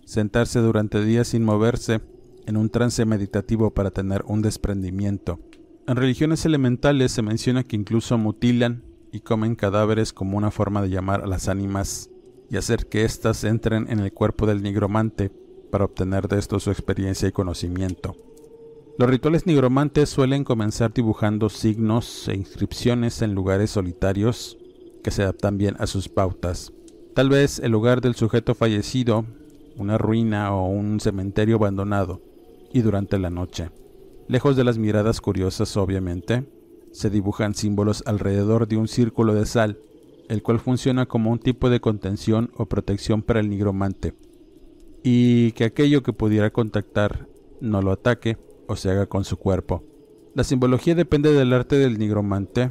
sentarse 0.05 0.61
durante 0.61 1.05
días 1.05 1.29
sin 1.29 1.45
moverse, 1.45 2.01
en 2.47 2.57
un 2.57 2.71
trance 2.71 3.05
meditativo 3.05 3.73
para 3.73 3.91
tener 3.91 4.23
un 4.27 4.41
desprendimiento. 4.41 5.41
En 5.87 5.97
religiones 5.97 6.45
elementales 6.45 7.13
se 7.13 7.23
menciona 7.23 7.65
que 7.65 7.77
incluso 7.77 8.17
mutilan 8.19 8.83
y 9.13 9.21
comen 9.21 9.57
cadáveres 9.57 10.13
como 10.13 10.37
una 10.37 10.51
forma 10.51 10.83
de 10.83 10.91
llamar 10.91 11.23
a 11.23 11.27
las 11.27 11.49
ánimas 11.49 12.11
y 12.51 12.57
hacer 12.57 12.87
que 12.87 13.05
éstas 13.05 13.45
entren 13.45 13.87
en 13.91 14.01
el 14.01 14.13
cuerpo 14.13 14.47
del 14.47 14.63
nigromante 14.63 15.31
para 15.71 15.85
obtener 15.85 16.29
de 16.29 16.39
esto 16.39 16.61
su 16.61 16.71
experiencia 16.71 17.29
y 17.29 17.33
conocimiento. 17.33 18.17
Los 18.99 19.11
rituales 19.11 19.47
nigromantes 19.47 20.09
suelen 20.09 20.45
comenzar 20.45 20.95
dibujando 20.95 21.51
signos 21.51 22.29
e 22.29 22.35
inscripciones 22.35 23.21
en 23.21 23.35
lugares 23.35 23.71
solitarios 23.71 24.57
que 25.03 25.11
se 25.11 25.23
adaptan 25.23 25.59
bien 25.59 25.77
a 25.79 25.87
sus 25.87 26.09
pautas. 26.09 26.73
Tal 27.15 27.29
vez 27.29 27.59
el 27.59 27.73
lugar 27.73 28.01
del 28.01 28.15
sujeto 28.15 28.55
fallecido, 28.55 29.27
una 29.77 29.99
ruina 29.99 30.55
o 30.55 30.69
un 30.69 30.99
cementerio 31.01 31.57
abandonado, 31.57 32.23
y 32.73 32.81
durante 32.81 33.19
la 33.19 33.31
noche. 33.31 33.71
Lejos 34.29 34.57
de 34.57 34.65
las 34.65 34.79
miradas 34.79 35.21
curiosas, 35.21 35.77
obviamente, 35.77 36.47
se 36.93 37.11
dibujan 37.11 37.55
símbolos 37.55 38.03
alrededor 38.07 38.67
de 38.67 38.77
un 38.77 38.89
círculo 38.89 39.35
de 39.35 39.47
sal, 39.47 39.79
el 40.29 40.43
cual 40.43 40.61
funciona 40.61 41.07
como 41.07 41.31
un 41.31 41.39
tipo 41.39 41.71
de 41.71 41.81
contención 41.81 42.51
o 42.57 42.67
protección 42.67 43.23
para 43.23 43.41
el 43.41 43.49
nigromante, 43.49 44.15
y 45.03 45.53
que 45.53 45.65
aquello 45.65 46.03
que 46.03 46.13
pudiera 46.13 46.51
contactar 46.51 47.29
no 47.61 47.83
lo 47.83 47.93
ataque 47.93 48.39
o 48.67 48.77
se 48.77 48.91
haga 48.91 49.07
con 49.07 49.25
su 49.25 49.37
cuerpo. 49.37 49.85
La 50.35 50.45
simbología 50.45 50.95
depende 50.95 51.33
del 51.33 51.53
arte 51.53 51.77
del 51.77 51.99
nigromante 51.99 52.71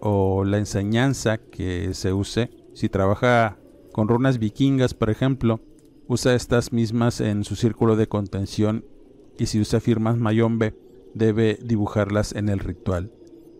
o 0.00 0.44
la 0.44 0.58
enseñanza 0.58 1.38
que 1.38 1.92
se 1.94 2.12
use. 2.12 2.50
Si 2.74 2.88
trabaja 2.88 3.58
con 3.92 4.08
runas 4.08 4.38
vikingas, 4.38 4.94
por 4.94 5.10
ejemplo, 5.10 5.60
usa 6.08 6.34
estas 6.34 6.72
mismas 6.72 7.20
en 7.20 7.44
su 7.44 7.56
círculo 7.56 7.96
de 7.96 8.08
contención 8.08 8.84
y 9.38 9.46
si 9.46 9.60
usa 9.60 9.80
firmas 9.80 10.16
mayombe, 10.16 10.74
debe 11.14 11.58
dibujarlas 11.62 12.34
en 12.34 12.48
el 12.48 12.60
ritual. 12.60 13.12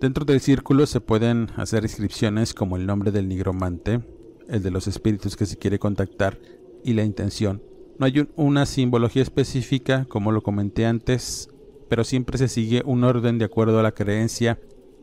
Dentro 0.02 0.24
del 0.24 0.40
círculo 0.40 0.84
se 0.86 1.00
pueden 1.00 1.50
hacer 1.54 1.84
inscripciones 1.84 2.54
como 2.54 2.76
el 2.76 2.86
nombre 2.86 3.12
del 3.12 3.28
nigromante, 3.28 4.00
el 4.48 4.60
de 4.60 4.72
los 4.72 4.88
espíritus 4.88 5.36
que 5.36 5.46
se 5.46 5.58
quiere 5.58 5.78
contactar 5.78 6.40
y 6.82 6.94
la 6.94 7.04
intención. 7.04 7.62
No 8.00 8.06
hay 8.06 8.26
una 8.34 8.66
simbología 8.66 9.22
específica, 9.22 10.06
como 10.06 10.32
lo 10.32 10.42
comenté 10.42 10.86
antes, 10.86 11.50
pero 11.88 12.02
siempre 12.02 12.36
se 12.36 12.48
sigue 12.48 12.82
un 12.84 13.04
orden 13.04 13.38
de 13.38 13.44
acuerdo 13.44 13.78
a 13.78 13.84
la 13.84 13.92
creencia 13.92 14.58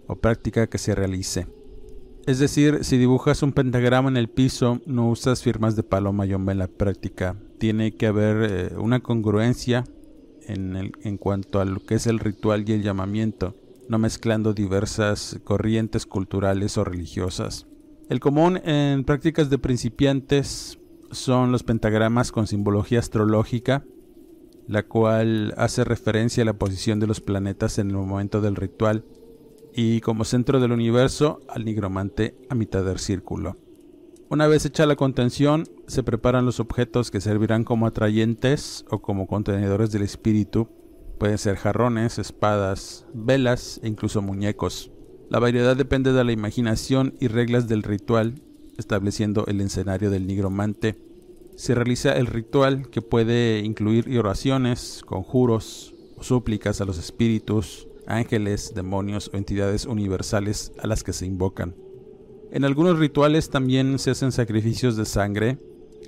o 0.06 0.18
práctica 0.18 0.68
que 0.68 0.77
se 0.77 0.96
realice. 0.96 1.48
Es 2.27 2.39
decir, 2.39 2.79
si 2.84 2.98
dibujas 2.98 3.41
un 3.41 3.53
pentagrama 3.53 4.10
en 4.10 4.18
el 4.18 4.27
piso, 4.27 4.82
no 4.86 5.10
usas 5.10 5.41
firmas 5.41 5.77
de 5.77 5.84
palo 5.84 6.12
mayombe 6.12 6.51
en 6.51 6.60
la 6.60 6.68
práctica. 6.68 7.38
Tiene 7.58 7.96
que 7.96 8.08
haber 8.08 8.51
eh, 8.51 8.77
una 8.77 9.00
congruencia 9.00 9.86
en 10.46 11.18
cuanto 11.18 11.62
a 11.62 11.65
lo 11.65 11.79
que 11.79 11.96
es 11.96 12.06
el 12.06 12.20
ritual 12.20 12.68
y 12.68 12.74
el 12.74 12.82
llamamiento, 12.82 13.56
no 13.89 14.00
mezclando 14.00 14.53
diversas 14.53 15.39
corrientes 15.43 16.05
culturales 16.05 16.77
o 16.77 16.86
religiosas. 16.86 17.67
El 18.08 18.19
común 18.19 18.62
en 18.63 19.03
prácticas 19.03 19.50
de 19.50 19.58
principiantes 19.58 20.79
son 21.12 21.51
los 21.51 21.63
pentagramas 21.63 22.31
con 22.31 22.48
simbología 22.48 23.00
astrológica, 23.00 23.84
la 24.67 24.84
cual 24.84 25.53
hace 25.58 25.84
referencia 25.84 26.43
a 26.43 26.46
la 26.46 26.53
posición 26.53 27.00
de 27.00 27.08
los 27.08 27.19
planetas 27.19 27.79
en 27.79 27.89
el 27.89 27.98
momento 27.98 28.39
del 28.39 28.55
ritual 28.55 29.03
y 29.74 30.01
como 30.01 30.24
centro 30.24 30.60
del 30.60 30.72
universo 30.72 31.41
al 31.50 31.65
nigromante 31.65 32.36
a 32.50 32.55
mitad 32.55 32.86
del 32.86 33.00
círculo. 33.00 33.58
Una 34.29 34.46
vez 34.46 34.63
hecha 34.65 34.86
la 34.86 34.96
contención, 34.96 35.63
se 35.88 36.03
preparan 36.03 36.46
los 36.46 36.60
objetos 36.60 37.10
que 37.10 37.22
servirán 37.22 37.63
como 37.63 37.88
atrayentes 37.88 38.86
o 38.91 39.00
como 39.00 39.25
contenedores 39.25 39.91
del 39.91 40.03
espíritu. 40.03 40.69
Pueden 41.19 41.38
ser 41.38 41.57
jarrones, 41.57 42.17
espadas, 42.17 43.05
velas 43.13 43.79
e 43.83 43.88
incluso 43.88 44.21
muñecos. 44.21 44.91
La 45.29 45.39
variedad 45.39 45.75
depende 45.75 46.13
de 46.13 46.23
la 46.23 46.31
imaginación 46.31 47.13
y 47.19 47.27
reglas 47.27 47.67
del 47.67 47.83
ritual, 47.83 48.41
estableciendo 48.77 49.45
el 49.47 49.61
escenario 49.61 50.09
del 50.09 50.25
nigromante 50.25 51.09
se 51.59 51.75
realiza 51.75 52.13
el 52.13 52.27
ritual 52.27 52.89
que 52.89 53.01
puede 53.01 53.59
incluir 53.59 54.17
oraciones, 54.17 55.01
conjuros 55.05 55.93
o 56.15 56.23
súplicas 56.23 56.79
a 56.79 56.85
los 56.85 56.97
espíritus, 56.97 57.89
ángeles, 58.07 58.71
demonios 58.73 59.29
o 59.33 59.35
entidades 59.35 59.85
universales 59.85 60.71
a 60.79 60.88
las 60.88 61.03
que 61.03 61.11
se 61.11 61.25
invocan. 61.25 61.75
En 62.53 62.63
algunos 62.63 62.97
rituales 62.97 63.49
también 63.49 63.99
se 63.99 64.11
hacen 64.11 64.31
sacrificios 64.31 64.95
de 64.95 65.03
sangre, 65.03 65.57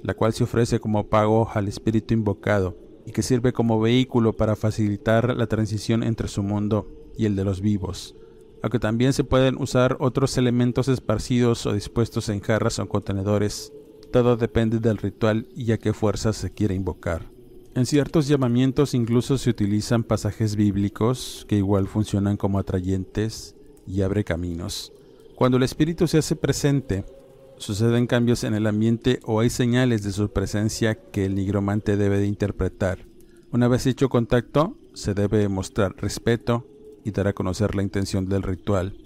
la 0.03 0.13
cual 0.13 0.31
se 0.31 0.45
ofrece 0.45 0.79
como 0.79 1.09
pago 1.09 1.49
al 1.53 1.67
espíritu 1.67 2.13
invocado 2.13 2.77
y 3.05 3.11
que 3.11 3.23
sirve 3.23 3.53
como 3.53 3.79
vehículo 3.79 4.33
para 4.33 4.55
facilitar 4.55 5.35
la 5.35 5.47
transición 5.47 6.03
entre 6.03 6.27
su 6.27 6.43
mundo 6.43 6.87
y 7.17 7.25
el 7.25 7.35
de 7.35 7.43
los 7.43 7.61
vivos, 7.61 8.15
aunque 8.61 8.79
también 8.79 9.13
se 9.13 9.23
pueden 9.23 9.61
usar 9.61 9.97
otros 9.99 10.37
elementos 10.37 10.87
esparcidos 10.87 11.65
o 11.65 11.73
dispuestos 11.73 12.29
en 12.29 12.39
jarras 12.39 12.79
o 12.79 12.87
contenedores 12.87 13.73
todo 14.11 14.35
depende 14.35 14.79
del 14.79 14.97
ritual 14.97 15.47
y 15.55 15.71
a 15.71 15.77
qué 15.77 15.93
fuerza 15.93 16.33
se 16.33 16.51
quiere 16.51 16.75
invocar. 16.75 17.31
En 17.73 17.85
ciertos 17.85 18.27
llamamientos 18.27 18.93
incluso 18.93 19.37
se 19.37 19.49
utilizan 19.49 20.03
pasajes 20.03 20.57
bíblicos 20.57 21.45
que 21.47 21.55
igual 21.55 21.87
funcionan 21.87 22.35
como 22.35 22.59
atrayentes 22.59 23.55
y 23.87 24.01
abre 24.01 24.25
caminos. 24.25 24.91
Cuando 25.35 25.55
el 25.57 25.63
espíritu 25.63 26.07
se 26.07 26.17
hace 26.17 26.35
presente, 26.35 27.05
suceden 27.61 28.07
cambios 28.07 28.43
en 28.43 28.55
el 28.55 28.65
ambiente 28.65 29.19
o 29.23 29.39
hay 29.39 29.49
señales 29.49 30.03
de 30.03 30.11
su 30.11 30.31
presencia 30.31 30.95
que 30.95 31.25
el 31.25 31.35
nigromante 31.35 31.95
debe 31.95 32.19
de 32.19 32.25
interpretar. 32.25 33.05
Una 33.51 33.67
vez 33.67 33.85
hecho 33.85 34.09
contacto, 34.09 34.77
se 34.93 35.13
debe 35.13 35.47
mostrar 35.47 35.95
respeto 35.97 36.67
y 37.03 37.11
dar 37.11 37.27
a 37.27 37.33
conocer 37.33 37.75
la 37.75 37.83
intención 37.83 38.27
del 38.27 38.43
ritual. 38.43 38.97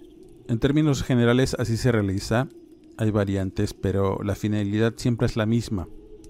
En 0.48 0.60
términos 0.60 1.04
generales 1.04 1.56
así 1.60 1.78
se 1.78 1.92
realiza 1.92 2.48
hay 2.98 3.12
variantes, 3.12 3.74
pero 3.74 4.24
la 4.24 4.36
finalidad 4.36 4.94
siempre 4.96 5.28
es 5.28 5.36
la 5.36 5.46
misma, 5.46 5.90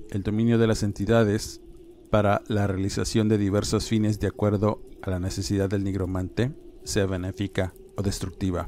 el 0.09 0.23
dominio 0.23 0.57
de 0.57 0.65
las 0.65 0.81
entidades 0.81 1.61
para 2.09 2.41
la 2.47 2.65
realización 2.65 3.29
de 3.29 3.37
diversos 3.37 3.87
fines 3.87 4.19
de 4.19 4.27
acuerdo 4.27 4.81
a 5.03 5.11
la 5.11 5.19
necesidad 5.19 5.69
del 5.69 5.83
nigromante, 5.83 6.53
sea 6.83 7.05
benéfica 7.05 7.73
o 7.95 8.01
destructiva. 8.01 8.67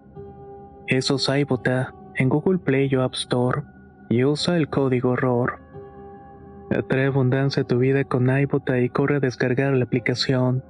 Eso 0.91 1.15
es 1.15 1.29
iBota 1.29 1.95
en 2.15 2.27
Google 2.27 2.59
Play 2.59 2.93
o 2.95 3.03
App 3.03 3.13
Store 3.13 3.63
y 4.09 4.25
usa 4.25 4.57
el 4.57 4.67
código 4.67 5.15
ROR. 5.15 5.61
Atrae 6.69 7.05
abundancia 7.05 7.63
a 7.63 7.65
tu 7.65 7.77
vida 7.77 8.03
con 8.03 8.29
iBota 8.29 8.77
y 8.77 8.89
corre 8.89 9.15
a 9.15 9.19
descargar 9.21 9.71
la 9.71 9.85
aplicación. 9.85 10.65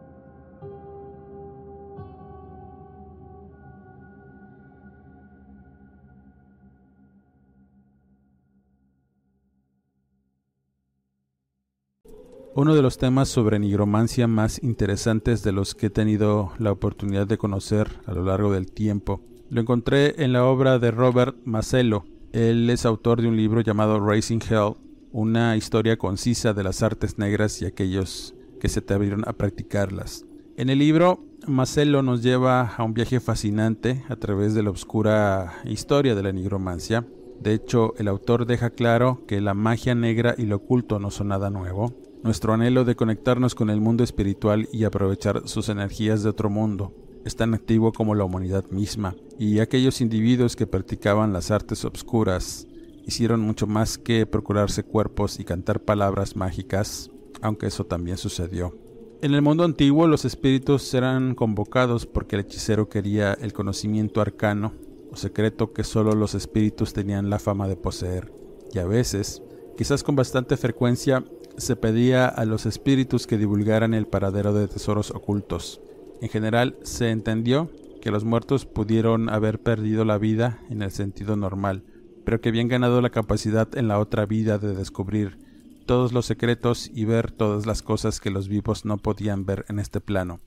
Uno 12.54 12.76
de 12.76 12.84
los 12.84 13.00
temas 13.00 13.28
sobre 13.28 13.58
nigromancia 13.58 14.28
más 14.28 14.62
interesantes 14.62 15.42
de 15.42 15.52
los 15.52 15.74
que 15.74 15.88
he 15.88 15.90
tenido 15.90 16.52
la 16.60 16.72
oportunidad 16.72 17.26
de 17.26 17.40
conocer 17.40 17.88
a 18.06 18.14
lo 18.14 18.24
largo 18.24 18.54
del 18.54 18.72
tiempo. 18.72 19.31
Lo 19.52 19.60
encontré 19.60 20.24
en 20.24 20.32
la 20.32 20.46
obra 20.46 20.80
de 20.80 20.92
Robert 20.92 21.36
Macello. 21.44 22.06
Él 22.32 22.70
es 22.70 22.86
autor 22.86 23.22
de 23.22 23.28
un 23.28 23.36
libro 23.36 23.60
llamado 23.60 24.00
Racing 24.00 24.40
Hell, 24.50 24.76
una 25.12 25.58
historia 25.58 25.98
concisa 25.98 26.54
de 26.54 26.64
las 26.64 26.82
artes 26.82 27.18
negras 27.18 27.62
y 27.62 27.66
aquellos 27.66 28.34
que 28.62 28.70
se 28.70 28.80
atrevieron 28.80 29.28
a 29.28 29.34
practicarlas. 29.34 30.24
En 30.56 30.70
el 30.70 30.80
libro, 30.80 31.26
Macello 31.48 32.02
nos 32.02 32.24
lleva 32.24 32.62
a 32.62 32.84
un 32.84 32.94
viaje 32.94 33.20
fascinante 33.20 34.06
a 34.08 34.16
través 34.16 34.54
de 34.54 34.64
la 34.64 34.70
oscura 34.70 35.56
historia 35.66 36.16
de 36.16 36.24
la 36.24 36.32
nigromancia. 36.32 37.06
De 37.42 37.54
hecho, 37.54 37.94
el 37.98 38.08
autor 38.08 38.46
deja 38.46 38.70
claro 38.70 39.26
que 39.28 39.42
la 39.42 39.54
magia 39.54 39.96
negra 39.96 40.34
y 40.38 40.46
lo 40.46 40.56
oculto 40.56 40.98
no 40.98 41.12
son 41.12 41.28
nada 41.28 41.50
nuevo, 41.50 41.94
nuestro 42.24 42.54
anhelo 42.54 42.86
de 42.86 42.96
conectarnos 42.96 43.54
con 43.54 43.70
el 43.70 43.82
mundo 43.82 44.06
espiritual 44.06 44.70
y 44.72 44.86
aprovechar 44.86 45.42
sus 45.50 45.68
energías 45.68 46.24
de 46.24 46.30
otro 46.30 46.50
mundo 46.50 46.94
es 47.26 47.36
tan 47.36 47.54
activo 47.54 47.92
como 47.92 48.16
la 48.16 48.24
humanidad 48.24 48.66
misma, 48.70 49.16
y 49.38 49.60
aquellos 49.60 50.02
individuos 50.02 50.56
que 50.56 50.68
practicaban 50.68 51.34
las 51.34 51.52
artes 51.52 51.86
obscuras 51.86 52.68
hicieron 53.06 53.42
mucho 53.42 53.68
más 53.68 53.98
que 53.98 54.26
procurarse 54.26 54.84
cuerpos 54.84 55.40
y 55.40 55.44
cantar 55.44 55.82
palabras 55.82 56.36
mágicas, 56.36 57.10
aunque 57.42 57.68
eso 57.68 57.86
también 57.86 58.18
sucedió. 58.18 58.76
En 59.22 59.34
el 59.34 59.42
mundo 59.42 59.64
antiguo 59.64 60.08
los 60.08 60.26
espíritus 60.26 60.94
eran 60.94 61.36
convocados 61.36 62.06
porque 62.06 62.36
el 62.36 62.42
hechicero 62.42 62.90
quería 62.90 63.34
el 63.34 63.54
conocimiento 63.54 64.20
arcano 64.20 64.74
o 65.12 65.16
secreto 65.16 65.74
que 65.74 65.84
solo 65.84 66.14
los 66.14 66.34
espíritus 66.36 66.94
tenían 66.94 67.30
la 67.30 67.38
fama 67.38 67.68
de 67.68 67.76
poseer, 67.76 68.32
y 68.74 68.80
a 68.80 68.86
veces, 68.86 69.44
quizás 69.78 70.04
con 70.04 70.16
bastante 70.16 70.58
frecuencia, 70.58 71.24
se 71.58 71.76
pedía 71.76 72.28
a 72.28 72.46
los 72.46 72.66
espíritus 72.66 73.28
que 73.28 73.38
divulgaran 73.38 73.94
el 73.94 74.08
paradero 74.08 74.54
de 74.54 74.68
tesoros 74.68 75.12
ocultos. 75.12 75.82
En 76.22 76.30
general 76.30 76.78
se 76.84 77.10
entendió 77.10 77.72
que 78.00 78.12
los 78.12 78.24
muertos 78.24 78.66
pudieron 78.66 79.28
haber 79.30 79.60
perdido 79.60 80.06
la 80.06 80.20
vida 80.20 80.60
en 80.70 80.84
el 80.84 80.92
sentido 80.92 81.36
normal, 81.36 81.84
pero 82.24 82.40
que 82.40 82.50
habían 82.50 82.68
ganado 82.68 83.02
la 83.02 83.10
capacidad 83.10 83.76
en 83.76 83.88
la 83.88 84.00
otra 84.00 84.28
vida 84.28 84.60
de 84.60 84.76
descubrir 84.76 85.40
todos 85.88 86.14
los 86.14 86.28
secretos 86.28 86.92
y 86.94 87.06
ver 87.06 87.32
todas 87.32 87.66
las 87.66 87.82
cosas 87.82 88.20
que 88.20 88.30
los 88.30 88.48
vivos 88.48 88.86
no 88.86 88.98
podían 88.98 89.46
ver 89.46 89.66
en 89.68 89.80
este 89.80 90.00
plano. 90.00 90.40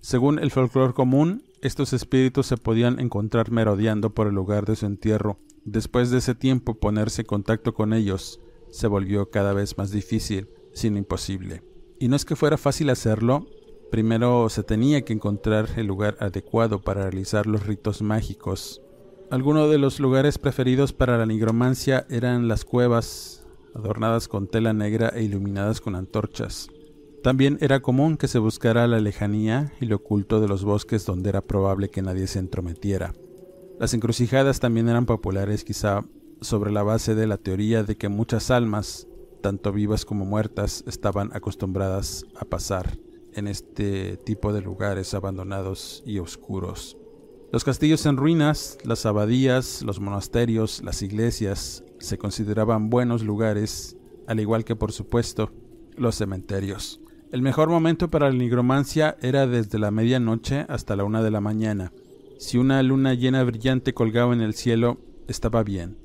Según 0.00 0.40
el 0.40 0.50
folclore 0.50 0.94
común, 0.94 1.44
estos 1.62 1.92
espíritus 1.92 2.46
se 2.46 2.56
podían 2.56 2.98
encontrar 2.98 3.52
merodeando 3.52 4.10
por 4.10 4.26
el 4.26 4.34
lugar 4.34 4.66
de 4.66 4.74
su 4.74 4.86
entierro. 4.86 5.38
Después 5.64 6.10
de 6.10 6.18
ese 6.18 6.34
tiempo 6.34 6.74
ponerse 6.74 7.22
en 7.22 7.26
contacto 7.26 7.72
con 7.72 7.92
ellos 7.92 8.40
se 8.70 8.88
volvió 8.88 9.30
cada 9.30 9.52
vez 9.52 9.78
más 9.78 9.92
difícil, 9.92 10.48
sino 10.74 10.98
imposible. 10.98 11.62
Y 12.00 12.08
no 12.08 12.16
es 12.16 12.24
que 12.24 12.34
fuera 12.34 12.56
fácil 12.56 12.90
hacerlo, 12.90 13.46
primero 13.90 14.48
se 14.48 14.62
tenía 14.62 15.02
que 15.02 15.12
encontrar 15.12 15.68
el 15.76 15.86
lugar 15.86 16.16
adecuado 16.20 16.80
para 16.80 17.02
realizar 17.02 17.46
los 17.46 17.66
ritos 17.66 18.02
mágicos. 18.02 18.80
Algunos 19.30 19.70
de 19.70 19.78
los 19.78 20.00
lugares 20.00 20.38
preferidos 20.38 20.92
para 20.92 21.18
la 21.18 21.26
nigromancia 21.26 22.06
eran 22.08 22.48
las 22.48 22.64
cuevas, 22.64 23.44
adornadas 23.74 24.28
con 24.28 24.48
tela 24.48 24.72
negra 24.72 25.10
e 25.10 25.22
iluminadas 25.22 25.80
con 25.80 25.94
antorchas. 25.94 26.68
También 27.22 27.58
era 27.60 27.80
común 27.80 28.16
que 28.16 28.28
se 28.28 28.38
buscara 28.38 28.86
la 28.86 28.98
lejanía 29.00 29.72
y 29.80 29.86
lo 29.86 29.96
oculto 29.96 30.40
de 30.40 30.48
los 30.48 30.64
bosques 30.64 31.04
donde 31.04 31.28
era 31.28 31.42
probable 31.42 31.90
que 31.90 32.02
nadie 32.02 32.26
se 32.26 32.38
entrometiera. 32.38 33.12
Las 33.78 33.92
encrucijadas 33.94 34.58
también 34.60 34.88
eran 34.88 35.06
populares 35.06 35.64
quizá 35.64 36.04
sobre 36.40 36.72
la 36.72 36.82
base 36.82 37.14
de 37.14 37.26
la 37.26 37.36
teoría 37.36 37.82
de 37.82 37.96
que 37.96 38.08
muchas 38.08 38.50
almas, 38.50 39.06
tanto 39.42 39.72
vivas 39.72 40.04
como 40.04 40.24
muertas, 40.24 40.82
estaban 40.86 41.30
acostumbradas 41.34 42.24
a 42.36 42.44
pasar 42.46 42.98
en 43.34 43.48
este 43.48 44.16
tipo 44.18 44.52
de 44.52 44.60
lugares 44.60 45.14
abandonados 45.14 46.02
y 46.06 46.18
oscuros. 46.18 46.96
Los 47.52 47.64
castillos 47.64 48.06
en 48.06 48.16
ruinas, 48.16 48.78
las 48.84 49.06
abadías, 49.06 49.82
los 49.82 49.98
monasterios, 49.98 50.82
las 50.84 51.02
iglesias 51.02 51.84
se 51.98 52.16
consideraban 52.16 52.90
buenos 52.90 53.22
lugares 53.22 53.96
al 54.26 54.38
igual 54.38 54.64
que 54.64 54.76
por 54.76 54.92
supuesto 54.92 55.50
los 55.96 56.14
cementerios. 56.14 57.00
El 57.32 57.42
mejor 57.42 57.68
momento 57.68 58.10
para 58.10 58.28
la 58.28 58.36
nigromancia 58.36 59.16
era 59.20 59.46
desde 59.46 59.78
la 59.78 59.90
medianoche 59.90 60.66
hasta 60.68 60.94
la 60.96 61.04
una 61.04 61.22
de 61.22 61.30
la 61.30 61.40
mañana. 61.40 61.92
Si 62.38 62.56
una 62.56 62.82
luna 62.82 63.14
llena 63.14 63.42
brillante 63.44 63.94
colgaba 63.94 64.32
en 64.32 64.40
el 64.40 64.54
cielo, 64.54 64.98
estaba 65.26 65.62
bien, 65.62 65.96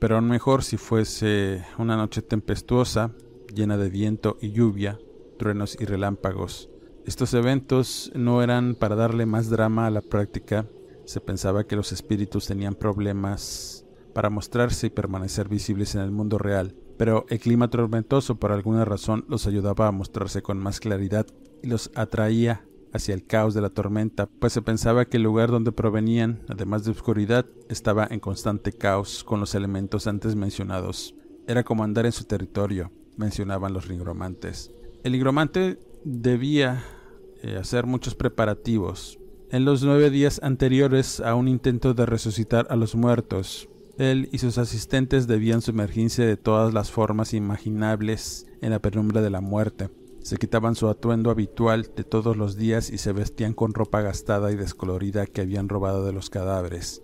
pero 0.00 0.16
aún 0.16 0.28
mejor 0.28 0.64
si 0.64 0.76
fuese 0.76 1.64
una 1.78 1.96
noche 1.96 2.22
tempestuosa, 2.22 3.12
llena 3.54 3.76
de 3.76 3.90
viento 3.90 4.36
y 4.40 4.50
lluvia, 4.50 4.98
truenos 5.40 5.74
y 5.80 5.86
relámpagos. 5.86 6.68
Estos 7.06 7.32
eventos 7.32 8.12
no 8.14 8.42
eran 8.42 8.74
para 8.74 8.94
darle 8.94 9.24
más 9.24 9.48
drama 9.48 9.86
a 9.86 9.90
la 9.90 10.02
práctica, 10.02 10.66
se 11.06 11.22
pensaba 11.22 11.64
que 11.64 11.76
los 11.76 11.92
espíritus 11.92 12.46
tenían 12.46 12.74
problemas 12.74 13.86
para 14.14 14.28
mostrarse 14.28 14.88
y 14.88 14.90
permanecer 14.90 15.48
visibles 15.48 15.94
en 15.94 16.02
el 16.02 16.10
mundo 16.10 16.36
real, 16.36 16.76
pero 16.98 17.24
el 17.30 17.38
clima 17.38 17.70
tormentoso 17.70 18.38
por 18.38 18.52
alguna 18.52 18.84
razón 18.84 19.24
los 19.28 19.46
ayudaba 19.46 19.86
a 19.86 19.92
mostrarse 19.92 20.42
con 20.42 20.58
más 20.58 20.78
claridad 20.78 21.26
y 21.62 21.68
los 21.68 21.90
atraía 21.94 22.66
hacia 22.92 23.14
el 23.14 23.24
caos 23.24 23.54
de 23.54 23.62
la 23.62 23.70
tormenta, 23.70 24.26
pues 24.26 24.52
se 24.52 24.60
pensaba 24.60 25.06
que 25.06 25.16
el 25.16 25.22
lugar 25.22 25.50
donde 25.50 25.72
provenían, 25.72 26.42
además 26.48 26.84
de 26.84 26.90
oscuridad, 26.90 27.46
estaba 27.70 28.06
en 28.10 28.20
constante 28.20 28.74
caos 28.74 29.24
con 29.24 29.40
los 29.40 29.54
elementos 29.54 30.06
antes 30.06 30.36
mencionados. 30.36 31.14
Era 31.46 31.64
como 31.64 31.82
andar 31.82 32.04
en 32.04 32.12
su 32.12 32.24
territorio, 32.24 32.92
mencionaban 33.16 33.72
los 33.72 33.88
nigromantes. 33.88 34.70
El 35.02 35.12
nigromante 35.12 35.78
debía 36.04 36.84
eh, 37.42 37.56
hacer 37.56 37.86
muchos 37.86 38.14
preparativos. 38.14 39.18
En 39.50 39.64
los 39.64 39.82
nueve 39.82 40.10
días 40.10 40.40
anteriores 40.42 41.20
a 41.20 41.34
un 41.34 41.48
intento 41.48 41.94
de 41.94 42.04
resucitar 42.04 42.66
a 42.68 42.76
los 42.76 42.94
muertos, 42.94 43.70
él 43.96 44.28
y 44.30 44.38
sus 44.38 44.58
asistentes 44.58 45.26
debían 45.26 45.62
sumergirse 45.62 46.24
de 46.26 46.36
todas 46.36 46.74
las 46.74 46.90
formas 46.90 47.32
imaginables 47.32 48.46
en 48.60 48.70
la 48.72 48.78
penumbra 48.78 49.22
de 49.22 49.30
la 49.30 49.40
muerte. 49.40 49.88
Se 50.22 50.36
quitaban 50.36 50.74
su 50.74 50.86
atuendo 50.86 51.30
habitual 51.30 51.90
de 51.96 52.04
todos 52.04 52.36
los 52.36 52.56
días 52.58 52.90
y 52.90 52.98
se 52.98 53.12
vestían 53.12 53.54
con 53.54 53.72
ropa 53.72 54.02
gastada 54.02 54.52
y 54.52 54.56
descolorida 54.56 55.24
que 55.24 55.40
habían 55.40 55.70
robado 55.70 56.04
de 56.04 56.12
los 56.12 56.28
cadáveres. 56.28 57.02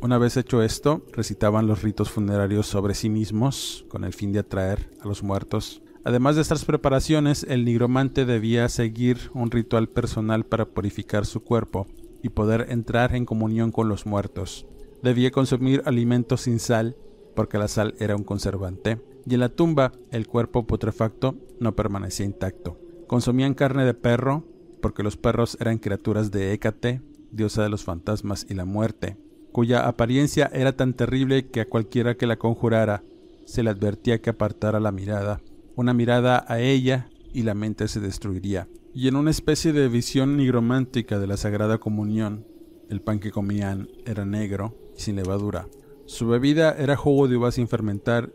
Una 0.00 0.16
vez 0.16 0.38
hecho 0.38 0.62
esto, 0.62 1.04
recitaban 1.12 1.66
los 1.66 1.82
ritos 1.82 2.10
funerarios 2.10 2.66
sobre 2.66 2.94
sí 2.94 3.10
mismos, 3.10 3.84
con 3.90 4.04
el 4.04 4.14
fin 4.14 4.32
de 4.32 4.38
atraer 4.38 4.88
a 5.02 5.06
los 5.06 5.22
muertos 5.22 5.82
Además 6.06 6.36
de 6.36 6.42
estas 6.42 6.64
preparaciones, 6.64 7.44
el 7.48 7.64
nigromante 7.64 8.26
debía 8.26 8.68
seguir 8.68 9.18
un 9.34 9.50
ritual 9.50 9.88
personal 9.88 10.46
para 10.46 10.66
purificar 10.66 11.26
su 11.26 11.42
cuerpo 11.42 11.88
y 12.22 12.28
poder 12.28 12.66
entrar 12.68 13.16
en 13.16 13.24
comunión 13.24 13.72
con 13.72 13.88
los 13.88 14.06
muertos. 14.06 14.68
Debía 15.02 15.32
consumir 15.32 15.82
alimentos 15.84 16.42
sin 16.42 16.60
sal, 16.60 16.94
porque 17.34 17.58
la 17.58 17.66
sal 17.66 17.96
era 17.98 18.14
un 18.14 18.22
conservante, 18.22 19.00
y 19.28 19.34
en 19.34 19.40
la 19.40 19.48
tumba 19.48 19.90
el 20.12 20.28
cuerpo 20.28 20.64
putrefacto 20.64 21.34
no 21.58 21.74
permanecía 21.74 22.24
intacto. 22.24 22.78
Consumían 23.08 23.54
carne 23.54 23.84
de 23.84 23.94
perro, 23.94 24.44
porque 24.80 25.02
los 25.02 25.16
perros 25.16 25.56
eran 25.58 25.78
criaturas 25.78 26.30
de 26.30 26.52
Hécate, 26.52 27.02
diosa 27.32 27.64
de 27.64 27.68
los 27.68 27.82
fantasmas 27.82 28.46
y 28.48 28.54
la 28.54 28.64
muerte, 28.64 29.16
cuya 29.50 29.88
apariencia 29.88 30.48
era 30.52 30.70
tan 30.76 30.94
terrible 30.94 31.48
que 31.48 31.62
a 31.62 31.68
cualquiera 31.68 32.16
que 32.16 32.28
la 32.28 32.36
conjurara 32.36 33.02
se 33.44 33.64
le 33.64 33.70
advertía 33.70 34.22
que 34.22 34.30
apartara 34.30 34.78
la 34.78 34.92
mirada 34.92 35.40
una 35.76 35.94
mirada 35.94 36.44
a 36.48 36.58
ella 36.58 37.08
y 37.32 37.42
la 37.42 37.54
mente 37.54 37.86
se 37.86 38.00
destruiría. 38.00 38.66
Y 38.94 39.08
en 39.08 39.16
una 39.16 39.30
especie 39.30 39.72
de 39.72 39.88
visión 39.88 40.36
nigromántica 40.36 41.18
de 41.18 41.26
la 41.26 41.36
Sagrada 41.36 41.78
Comunión, 41.78 42.46
el 42.88 43.02
pan 43.02 43.20
que 43.20 43.30
comían 43.30 43.88
era 44.06 44.24
negro 44.24 44.74
y 44.96 45.02
sin 45.02 45.16
levadura. 45.16 45.68
Su 46.06 46.26
bebida 46.28 46.72
era 46.72 46.96
jugo 46.96 47.28
de 47.28 47.36
uvas 47.36 47.56
sin 47.56 47.68
fermentar, 47.68 48.32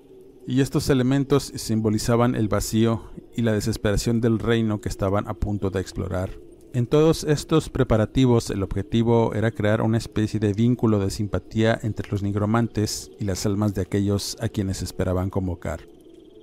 y 0.47 0.61
estos 0.61 0.89
elementos 0.89 1.51
simbolizaban 1.55 2.35
el 2.35 2.47
vacío 2.47 3.11
y 3.35 3.41
la 3.41 3.53
desesperación 3.53 4.21
del 4.21 4.39
reino 4.39 4.81
que 4.81 4.89
estaban 4.89 5.27
a 5.27 5.33
punto 5.33 5.69
de 5.69 5.79
explorar. 5.79 6.31
En 6.73 6.87
todos 6.87 7.25
estos 7.25 7.69
preparativos 7.69 8.49
el 8.49 8.63
objetivo 8.63 9.33
era 9.33 9.51
crear 9.51 9.81
una 9.81 9.97
especie 9.97 10.39
de 10.39 10.53
vínculo 10.53 10.99
de 10.99 11.09
simpatía 11.09 11.77
entre 11.83 12.09
los 12.09 12.23
nigromantes 12.23 13.11
y 13.19 13.25
las 13.25 13.45
almas 13.45 13.73
de 13.73 13.81
aquellos 13.81 14.37
a 14.39 14.47
quienes 14.47 14.81
esperaban 14.81 15.29
convocar. 15.29 15.90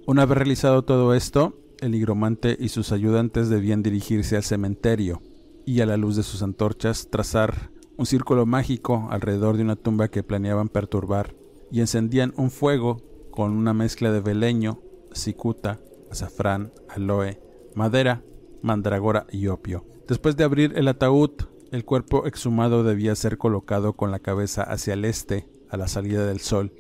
Una 0.08 0.24
vez 0.24 0.38
realizado 0.38 0.84
todo 0.84 1.12
esto, 1.12 1.60
el 1.80 1.94
higromante 1.94 2.56
y 2.58 2.70
sus 2.70 2.92
ayudantes 2.92 3.50
debían 3.50 3.82
dirigirse 3.82 4.36
al 4.36 4.42
cementerio 4.42 5.20
y 5.66 5.82
a 5.82 5.86
la 5.86 5.98
luz 5.98 6.16
de 6.16 6.22
sus 6.22 6.42
antorchas 6.42 7.10
trazar 7.10 7.70
un 7.98 8.06
círculo 8.06 8.46
mágico 8.46 9.08
alrededor 9.10 9.58
de 9.58 9.64
una 9.64 9.76
tumba 9.76 10.08
que 10.08 10.22
planeaban 10.22 10.70
perturbar 10.70 11.34
y 11.70 11.80
encendían 11.80 12.32
un 12.38 12.50
fuego 12.50 13.02
con 13.30 13.52
una 13.52 13.74
mezcla 13.74 14.10
de 14.10 14.20
beleño, 14.20 14.80
cicuta, 15.12 15.78
azafrán, 16.10 16.72
aloe, 16.88 17.38
madera, 17.74 18.24
mandragora 18.62 19.26
y 19.30 19.48
opio. 19.48 19.84
Después 20.08 20.38
de 20.38 20.44
abrir 20.44 20.72
el 20.76 20.88
ataúd, 20.88 21.32
el 21.70 21.84
cuerpo 21.84 22.24
exhumado 22.24 22.82
debía 22.82 23.14
ser 23.14 23.36
colocado 23.36 23.92
con 23.92 24.10
la 24.10 24.20
cabeza 24.20 24.62
hacia 24.62 24.94
el 24.94 25.04
este, 25.04 25.50
a 25.68 25.76
la 25.76 25.86
salida 25.86 26.24
del 26.24 26.40
sol, 26.40 26.72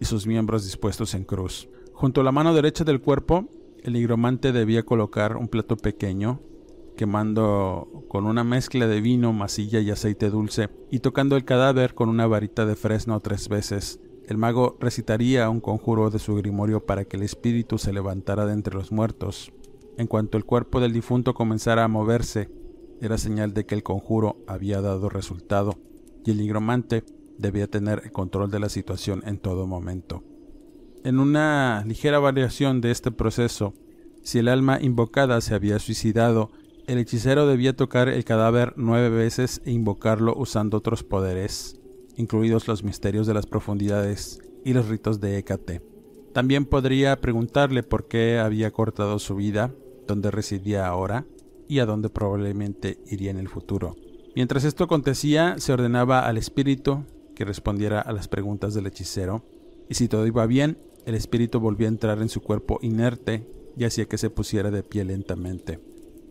y 0.00 0.04
sus 0.04 0.28
miembros 0.28 0.62
dispuestos 0.62 1.14
en 1.14 1.24
cruz. 1.24 1.68
Junto 1.96 2.20
a 2.20 2.24
la 2.24 2.30
mano 2.30 2.52
derecha 2.52 2.84
del 2.84 3.00
cuerpo, 3.00 3.46
el 3.82 3.96
higromante 3.96 4.52
debía 4.52 4.82
colocar 4.82 5.38
un 5.38 5.48
plato 5.48 5.78
pequeño, 5.78 6.42
quemando 6.94 8.04
con 8.08 8.26
una 8.26 8.44
mezcla 8.44 8.86
de 8.86 9.00
vino, 9.00 9.32
masilla 9.32 9.80
y 9.80 9.90
aceite 9.90 10.28
dulce, 10.28 10.68
y 10.90 10.98
tocando 10.98 11.36
el 11.36 11.46
cadáver 11.46 11.94
con 11.94 12.10
una 12.10 12.26
varita 12.26 12.66
de 12.66 12.76
fresno 12.76 13.18
tres 13.20 13.48
veces. 13.48 13.98
El 14.28 14.36
mago 14.36 14.76
recitaría 14.78 15.48
un 15.48 15.60
conjuro 15.60 16.10
de 16.10 16.18
su 16.18 16.34
grimorio 16.34 16.84
para 16.84 17.06
que 17.06 17.16
el 17.16 17.22
espíritu 17.22 17.78
se 17.78 17.94
levantara 17.94 18.44
de 18.44 18.52
entre 18.52 18.74
los 18.74 18.92
muertos. 18.92 19.50
En 19.96 20.06
cuanto 20.06 20.36
el 20.36 20.44
cuerpo 20.44 20.80
del 20.80 20.92
difunto 20.92 21.32
comenzara 21.32 21.82
a 21.82 21.88
moverse, 21.88 22.50
era 23.00 23.16
señal 23.16 23.54
de 23.54 23.64
que 23.64 23.74
el 23.74 23.82
conjuro 23.82 24.36
había 24.46 24.82
dado 24.82 25.08
resultado, 25.08 25.78
y 26.26 26.32
el 26.32 26.42
higromante 26.42 27.04
debía 27.38 27.68
tener 27.68 28.02
el 28.04 28.12
control 28.12 28.50
de 28.50 28.60
la 28.60 28.68
situación 28.68 29.22
en 29.24 29.38
todo 29.38 29.66
momento. 29.66 30.35
En 31.06 31.20
una 31.20 31.84
ligera 31.86 32.18
variación 32.18 32.80
de 32.80 32.90
este 32.90 33.12
proceso, 33.12 33.74
si 34.24 34.40
el 34.40 34.48
alma 34.48 34.80
invocada 34.82 35.40
se 35.40 35.54
había 35.54 35.78
suicidado, 35.78 36.50
el 36.88 36.98
hechicero 36.98 37.46
debía 37.46 37.76
tocar 37.76 38.08
el 38.08 38.24
cadáver 38.24 38.72
nueve 38.74 39.08
veces 39.10 39.62
e 39.64 39.70
invocarlo 39.70 40.34
usando 40.36 40.78
otros 40.78 41.04
poderes, 41.04 41.80
incluidos 42.16 42.66
los 42.66 42.82
misterios 42.82 43.28
de 43.28 43.34
las 43.34 43.46
profundidades 43.46 44.40
y 44.64 44.72
los 44.72 44.88
ritos 44.88 45.20
de 45.20 45.38
Hécate. 45.38 45.80
También 46.34 46.64
podría 46.64 47.20
preguntarle 47.20 47.84
por 47.84 48.08
qué 48.08 48.40
había 48.40 48.72
cortado 48.72 49.20
su 49.20 49.36
vida, 49.36 49.72
dónde 50.08 50.32
residía 50.32 50.88
ahora 50.88 51.24
y 51.68 51.78
a 51.78 51.86
dónde 51.86 52.10
probablemente 52.10 52.98
iría 53.06 53.30
en 53.30 53.38
el 53.38 53.48
futuro. 53.48 53.94
Mientras 54.34 54.64
esto 54.64 54.82
acontecía, 54.82 55.54
se 55.58 55.72
ordenaba 55.72 56.26
al 56.26 56.36
espíritu 56.36 57.04
que 57.36 57.44
respondiera 57.44 58.00
a 58.00 58.10
las 58.10 58.26
preguntas 58.26 58.74
del 58.74 58.88
hechicero, 58.88 59.44
y 59.88 59.94
si 59.94 60.08
todo 60.08 60.26
iba 60.26 60.44
bien, 60.46 60.78
el 61.06 61.14
espíritu 61.14 61.60
volvía 61.60 61.86
a 61.86 61.90
entrar 61.90 62.20
en 62.20 62.28
su 62.28 62.42
cuerpo 62.42 62.78
inerte 62.82 63.46
y 63.76 63.84
hacía 63.84 64.06
que 64.06 64.18
se 64.18 64.28
pusiera 64.28 64.72
de 64.72 64.82
pie 64.82 65.04
lentamente. 65.04 65.78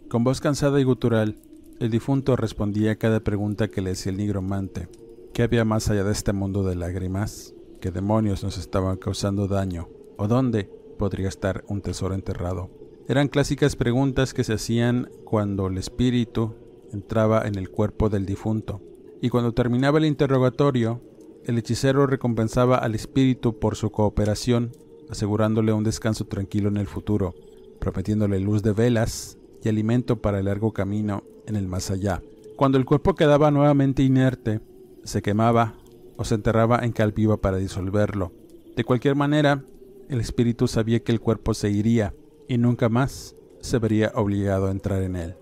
Con 0.09 0.23
voz 0.25 0.41
cansada 0.41 0.79
y 0.81 0.83
gutural, 0.83 1.38
el 1.79 1.89
difunto 1.89 2.35
respondía 2.35 2.91
a 2.91 2.95
cada 2.97 3.21
pregunta 3.21 3.69
que 3.69 3.81
le 3.81 3.91
hacía 3.91 4.11
el 4.11 4.17
nigromante. 4.17 4.89
¿Qué 5.33 5.43
había 5.43 5.63
más 5.63 5.89
allá 5.89 6.03
de 6.03 6.11
este 6.11 6.33
mundo 6.33 6.63
de 6.63 6.75
lágrimas? 6.75 7.53
¿Qué 7.79 7.91
demonios 7.91 8.43
nos 8.43 8.57
estaban 8.57 8.97
causando 8.97 9.47
daño? 9.47 9.88
¿O 10.17 10.27
dónde 10.27 10.69
podría 10.97 11.29
estar 11.29 11.63
un 11.67 11.81
tesoro 11.81 12.13
enterrado? 12.13 12.69
Eran 13.07 13.29
clásicas 13.29 13.77
preguntas 13.77 14.33
que 14.33 14.43
se 14.43 14.53
hacían 14.53 15.09
cuando 15.23 15.67
el 15.67 15.77
espíritu 15.77 16.53
entraba 16.91 17.47
en 17.47 17.55
el 17.55 17.69
cuerpo 17.69 18.09
del 18.09 18.25
difunto. 18.25 18.81
Y 19.21 19.29
cuando 19.29 19.53
terminaba 19.53 19.99
el 19.99 20.05
interrogatorio, 20.05 21.01
el 21.45 21.58
hechicero 21.58 22.08
recompensaba 22.08 22.77
al 22.77 22.95
espíritu 22.95 23.60
por 23.60 23.75
su 23.75 23.91
cooperación, 23.91 24.71
asegurándole 25.10 25.73
un 25.73 25.84
descanso 25.84 26.25
tranquilo 26.25 26.69
en 26.69 26.77
el 26.77 26.88
futuro, 26.88 27.36
prometiéndole 27.79 28.39
luz 28.39 28.63
de 28.63 28.73
velas 28.73 29.38
y 29.63 29.69
alimento 29.69 30.21
para 30.21 30.39
el 30.39 30.45
largo 30.45 30.73
camino 30.73 31.23
en 31.45 31.55
el 31.55 31.67
más 31.67 31.91
allá. 31.91 32.21
Cuando 32.55 32.77
el 32.77 32.86
cuerpo 32.86 33.15
quedaba 33.15 33.51
nuevamente 33.51 34.01
inerte, 34.01 34.62
se 35.03 35.21
quemaba 35.21 35.75
o 36.17 36.23
se 36.23 36.36
enterraba 36.36 36.79
en 36.79 36.91
cal 36.91 37.12
viva 37.12 37.38
para 37.38 37.58
disolverlo. 37.58 38.31
De 38.75 38.84
cualquier 38.84 39.15
manera, 39.15 39.63
el 40.10 40.19
espíritu 40.19 40.67
sabía 40.67 41.03
que 41.03 41.12
el 41.12 41.19
cuerpo 41.19 41.53
se 41.53 41.69
iría 41.69 42.13
y 42.47 42.58
nunca 42.58 42.89
más 42.89 43.36
se 43.60 43.79
vería 43.79 44.12
obligado 44.15 44.67
a 44.67 44.71
entrar 44.71 45.01
en 45.03 45.15
él. 45.15 45.36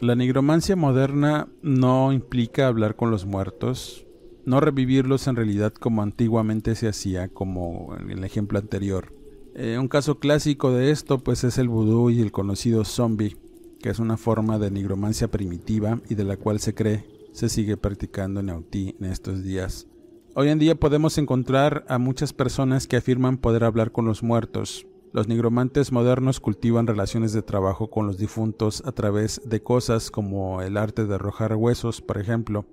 La 0.00 0.14
nigromancia 0.14 0.76
moderna 0.76 1.48
no 1.62 2.12
implica 2.12 2.68
hablar 2.68 2.96
con 2.96 3.10
los 3.10 3.24
muertos, 3.24 4.05
no 4.46 4.60
revivirlos 4.60 5.26
en 5.26 5.36
realidad 5.36 5.74
como 5.74 6.02
antiguamente 6.02 6.74
se 6.74 6.88
hacía, 6.88 7.28
como 7.28 7.94
en 8.00 8.10
el 8.10 8.24
ejemplo 8.24 8.58
anterior. 8.58 9.12
Eh, 9.54 9.76
un 9.78 9.88
caso 9.88 10.18
clásico 10.18 10.72
de 10.72 10.90
esto 10.90 11.18
pues 11.18 11.44
es 11.44 11.58
el 11.58 11.68
vudú 11.68 12.10
y 12.10 12.20
el 12.20 12.32
conocido 12.32 12.84
zombie, 12.84 13.36
que 13.80 13.90
es 13.90 13.98
una 13.98 14.16
forma 14.16 14.58
de 14.58 14.70
nigromancia 14.70 15.28
primitiva 15.28 16.00
y 16.08 16.14
de 16.14 16.24
la 16.24 16.36
cual 16.36 16.60
se 16.60 16.74
cree 16.74 17.04
se 17.36 17.50
sigue 17.50 17.76
practicando 17.76 18.40
en 18.40 18.48
Haití 18.48 18.96
en 18.98 19.06
estos 19.06 19.42
días. 19.42 19.86
Hoy 20.34 20.48
en 20.48 20.58
día 20.58 20.74
podemos 20.74 21.18
encontrar 21.18 21.84
a 21.86 21.98
muchas 21.98 22.32
personas 22.32 22.86
que 22.86 22.96
afirman 22.96 23.36
poder 23.36 23.64
hablar 23.64 23.92
con 23.92 24.06
los 24.06 24.22
muertos. 24.22 24.86
Los 25.12 25.28
nigromantes 25.28 25.92
modernos 25.92 26.40
cultivan 26.40 26.86
relaciones 26.86 27.34
de 27.34 27.42
trabajo 27.42 27.90
con 27.90 28.06
los 28.06 28.16
difuntos 28.16 28.82
a 28.86 28.92
través 28.92 29.42
de 29.44 29.62
cosas 29.62 30.10
como 30.10 30.62
el 30.62 30.78
arte 30.78 31.04
de 31.04 31.14
arrojar 31.14 31.54
huesos, 31.56 32.00
por 32.00 32.18
ejemplo, 32.18 32.64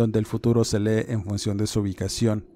donde 0.00 0.18
el 0.18 0.24
futuro 0.24 0.64
se 0.64 0.80
lee 0.80 1.04
en 1.08 1.22
función 1.22 1.58
de 1.58 1.66
su 1.66 1.80
ubicación, 1.80 2.46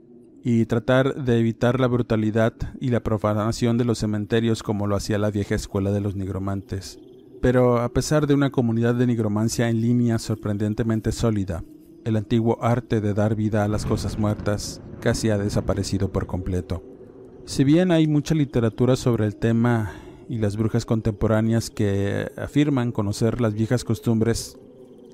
y 0.42 0.64
tratar 0.66 1.24
de 1.24 1.38
evitar 1.38 1.78
la 1.78 1.86
brutalidad 1.86 2.54
y 2.80 2.88
la 2.88 3.02
profanación 3.02 3.76
de 3.78 3.84
los 3.84 3.98
cementerios 3.98 4.62
como 4.62 4.86
lo 4.86 4.96
hacía 4.96 5.18
la 5.18 5.30
vieja 5.30 5.54
escuela 5.54 5.92
de 5.92 6.00
los 6.00 6.16
nigromantes. 6.16 6.98
Pero 7.40 7.78
a 7.78 7.92
pesar 7.92 8.26
de 8.26 8.32
una 8.32 8.50
comunidad 8.50 8.94
de 8.94 9.06
nigromancia 9.06 9.68
en 9.68 9.82
línea 9.82 10.18
sorprendentemente 10.18 11.12
sólida, 11.12 11.62
el 12.04 12.16
antiguo 12.16 12.58
arte 12.62 13.00
de 13.02 13.12
dar 13.12 13.34
vida 13.34 13.64
a 13.64 13.68
las 13.68 13.84
cosas 13.84 14.18
muertas 14.18 14.80
casi 15.00 15.28
ha 15.28 15.38
desaparecido 15.38 16.12
por 16.12 16.26
completo. 16.26 16.82
Si 17.44 17.64
bien 17.64 17.90
hay 17.90 18.06
mucha 18.06 18.34
literatura 18.34 18.96
sobre 18.96 19.26
el 19.26 19.36
tema 19.36 19.92
y 20.30 20.38
las 20.38 20.56
brujas 20.56 20.86
contemporáneas 20.86 21.68
que 21.68 22.30
afirman 22.36 22.92
conocer 22.92 23.40
las 23.40 23.52
viejas 23.52 23.84
costumbres, 23.84 24.58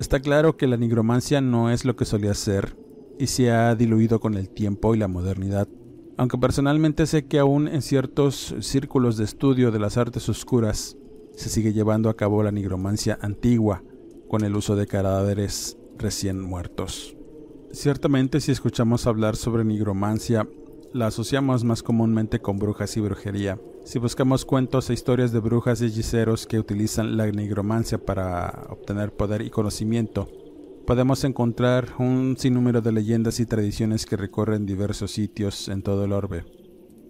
está 0.01 0.19
claro 0.19 0.57
que 0.57 0.65
la 0.65 0.77
nigromancia 0.77 1.41
no 1.41 1.69
es 1.69 1.85
lo 1.85 1.95
que 1.95 2.05
solía 2.05 2.33
ser 2.33 2.75
y 3.19 3.27
se 3.27 3.51
ha 3.51 3.75
diluido 3.75 4.19
con 4.19 4.33
el 4.33 4.49
tiempo 4.49 4.95
y 4.95 4.97
la 4.97 5.07
modernidad. 5.07 5.67
Aunque 6.17 6.39
personalmente 6.39 7.05
sé 7.05 7.27
que 7.27 7.37
aún 7.37 7.67
en 7.67 7.83
ciertos 7.83 8.55
círculos 8.61 9.15
de 9.17 9.25
estudio 9.25 9.69
de 9.69 9.77
las 9.77 9.97
artes 9.97 10.27
oscuras 10.27 10.97
se 11.35 11.49
sigue 11.49 11.71
llevando 11.71 12.09
a 12.09 12.15
cabo 12.15 12.41
la 12.41 12.51
nigromancia 12.51 13.19
antigua 13.21 13.83
con 14.27 14.43
el 14.43 14.55
uso 14.55 14.75
de 14.75 14.87
cadáveres 14.87 15.77
recién 15.99 16.41
muertos. 16.41 17.15
Ciertamente 17.71 18.41
si 18.41 18.51
escuchamos 18.51 19.05
hablar 19.05 19.35
sobre 19.35 19.63
nigromancia 19.63 20.47
la 20.93 21.07
asociamos 21.07 21.63
más 21.63 21.83
comúnmente 21.83 22.39
con 22.39 22.57
brujas 22.57 22.95
y 22.97 23.01
brujería. 23.01 23.59
Si 23.83 23.99
buscamos 23.99 24.45
cuentos 24.45 24.89
e 24.89 24.93
historias 24.93 25.31
de 25.31 25.39
brujas 25.39 25.81
y 25.81 25.85
hechiceros 25.85 26.45
que 26.45 26.59
utilizan 26.59 27.17
la 27.17 27.29
nigromancia 27.31 27.97
para 27.97 28.67
obtener 28.69 29.13
poder 29.13 29.41
y 29.41 29.49
conocimiento, 29.49 30.27
podemos 30.85 31.23
encontrar 31.23 31.89
un 31.99 32.35
sinnúmero 32.37 32.81
de 32.81 32.91
leyendas 32.91 33.39
y 33.39 33.45
tradiciones 33.45 34.05
que 34.05 34.17
recorren 34.17 34.65
diversos 34.65 35.11
sitios 35.11 35.67
en 35.69 35.81
todo 35.81 36.05
el 36.05 36.13
orbe. 36.13 36.45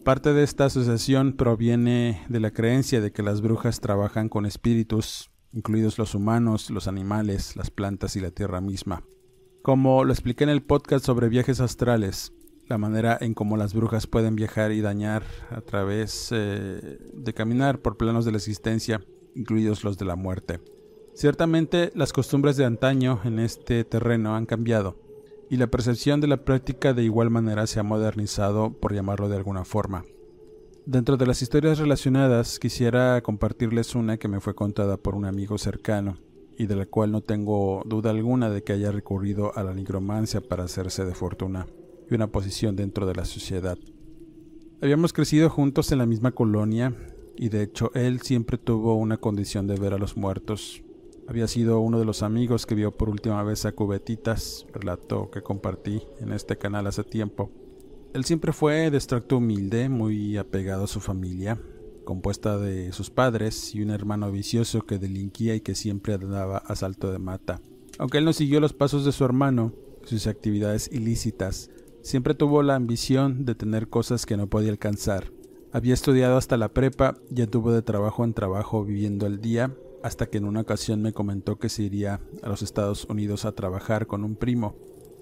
Parte 0.04 0.34
de 0.34 0.44
esta 0.44 0.66
asociación 0.66 1.34
proviene 1.34 2.24
de 2.28 2.40
la 2.40 2.52
creencia 2.52 3.02
de 3.02 3.12
que 3.12 3.22
las 3.22 3.42
brujas 3.42 3.82
trabajan 3.82 4.30
con 4.30 4.46
espíritus, 4.46 5.32
incluidos 5.54 5.98
los 5.98 6.16
humanos, 6.16 6.70
los 6.70 6.88
animales, 6.88 7.56
las 7.56 7.70
plantas 7.70 8.16
y 8.16 8.20
la 8.20 8.32
tierra 8.32 8.62
misma. 8.62 9.04
Como 9.62 10.04
lo 10.04 10.12
expliqué 10.12 10.44
en 10.44 10.50
el 10.50 10.64
podcast 10.64 11.06
sobre 11.06 11.30
viajes 11.30 11.60
astrales, 11.60 12.34
la 12.72 12.78
manera 12.78 13.18
en 13.20 13.34
cómo 13.34 13.58
las 13.58 13.74
brujas 13.74 14.08
pueden 14.08 14.38
viajar 14.38 14.72
y 14.72 14.80
dañar 14.80 15.24
a 15.50 15.60
través 15.60 16.30
eh, 16.32 17.00
de 17.14 17.34
caminar 17.34 17.80
por 17.80 17.98
planos 17.98 18.24
de 18.24 18.32
la 18.32 18.38
existencia, 18.38 19.04
incluidos 19.36 19.84
los 19.84 19.98
de 19.98 20.06
la 20.06 20.16
muerte. 20.16 20.62
Ciertamente 21.14 21.92
las 21.96 22.14
costumbres 22.14 22.56
de 22.56 22.64
antaño 22.64 23.20
en 23.26 23.40
este 23.40 23.84
terreno 23.84 24.38
han 24.38 24.46
cambiado, 24.46 24.96
y 25.50 25.58
la 25.58 25.68
percepción 25.68 26.22
de 26.22 26.28
la 26.28 26.46
práctica 26.46 26.94
de 26.94 27.04
igual 27.04 27.30
manera 27.30 27.68
se 27.68 27.82
ha 27.82 27.84
modernizado, 27.84 28.72
por 28.72 28.94
llamarlo 28.94 29.28
de 29.28 29.36
alguna 29.36 29.66
forma. 29.66 30.06
Dentro 30.86 31.18
de 31.18 31.28
las 31.28 31.42
historias 31.42 31.78
relacionadas 31.78 32.58
quisiera 32.58 33.20
compartirles 33.20 33.96
una 33.96 34.16
que 34.16 34.30
me 34.30 34.40
fue 34.40 34.56
contada 34.56 34.96
por 34.96 35.16
un 35.16 35.26
amigo 35.26 35.58
cercano, 35.58 36.20
y 36.58 36.68
de 36.68 36.78
la 36.78 36.86
cual 36.86 37.12
no 37.12 37.20
tengo 37.20 37.84
duda 37.86 38.12
alguna 38.12 38.50
de 38.50 38.64
que 38.64 38.72
haya 38.72 38.94
recurrido 38.94 39.52
a 39.58 39.64
la 39.64 39.74
nigromancia 39.74 40.40
para 40.40 40.64
hacerse 40.64 41.04
de 41.04 41.16
fortuna 41.16 41.68
una 42.16 42.32
posición 42.32 42.76
dentro 42.76 43.06
de 43.06 43.16
la 43.16 43.26
sociedad. 43.26 43.78
Habíamos 44.82 45.14
crecido 45.14 45.50
juntos 45.50 45.92
en 45.92 46.00
la 46.00 46.06
misma 46.06 46.32
colonia 46.32 46.96
y 47.38 47.50
de 47.50 47.64
hecho 47.64 47.92
él 47.94 48.22
siempre 48.22 48.58
tuvo 48.58 48.96
una 48.96 49.18
condición 49.18 49.68
de 49.68 49.80
ver 49.80 49.94
a 49.94 49.98
los 49.98 50.18
muertos. 50.18 50.84
Había 51.28 51.48
sido 51.48 51.80
uno 51.80 52.00
de 52.00 52.06
los 52.06 52.24
amigos 52.24 52.66
que 52.66 52.76
vio 52.76 52.92
por 52.92 53.10
última 53.10 53.44
vez 53.44 53.66
a 53.66 53.72
Cubetitas, 53.74 54.66
relato 54.74 55.30
que 55.30 55.42
compartí 55.42 56.02
en 56.20 56.34
este 56.34 56.58
canal 56.58 56.88
hace 56.88 57.04
tiempo. 57.04 57.52
Él 58.14 58.26
siempre 58.26 58.52
fue 58.52 58.92
de 58.92 58.98
extracto 58.98 59.38
humilde, 59.38 59.88
muy 59.88 60.36
apegado 60.38 60.84
a 60.84 60.88
su 60.88 61.00
familia, 61.00 61.62
compuesta 62.04 62.58
de 62.58 62.92
sus 62.92 63.10
padres 63.10 63.74
y 63.74 63.82
un 63.82 63.92
hermano 63.92 64.32
vicioso 64.32 64.82
que 64.82 64.98
delinquía 64.98 65.56
y 65.56 65.62
que 65.62 65.76
siempre 65.76 66.16
andaba 66.16 66.58
a 66.58 66.76
salto 66.76 67.12
de 67.12 67.20
mata. 67.20 67.62
Aunque 68.00 68.18
él 68.18 68.26
no 68.26 68.34
siguió 68.34 68.60
los 68.60 68.74
pasos 68.74 69.06
de 69.06 69.12
su 69.12 69.24
hermano, 69.24 69.74
sus 70.04 70.28
actividades 70.28 70.90
ilícitas 70.92 71.70
Siempre 72.02 72.34
tuvo 72.34 72.64
la 72.64 72.76
ambición 72.76 73.46
de 73.46 73.54
tener 73.54 73.88
cosas 73.88 74.26
que 74.26 74.36
no 74.36 74.48
podía 74.48 74.72
alcanzar. 74.72 75.32
Había 75.72 75.94
estudiado 75.94 76.36
hasta 76.36 76.58
la 76.58 76.74
prepa 76.74 77.16
y 77.34 77.44
anduvo 77.44 77.72
de 77.72 77.84
trabajo 77.84 78.24
en 78.24 78.34
trabajo 78.34 78.84
viviendo 78.84 79.28
el 79.28 79.40
día, 79.40 79.76
hasta 80.02 80.26
que 80.26 80.40
en 80.40 80.46
una 80.46 80.62
ocasión 80.62 81.04
me 81.04 81.14
comentó 81.14 81.60
que 81.60 81.70
se 81.70 81.84
iría 81.84 82.20
a 82.42 82.50
los 82.50 82.64
Estados 82.64 83.06
Unidos 83.06 83.46
a 83.46 83.52
trabajar 83.52 84.08
con 84.08 84.24
un 84.24 84.36
primo, 84.36 84.76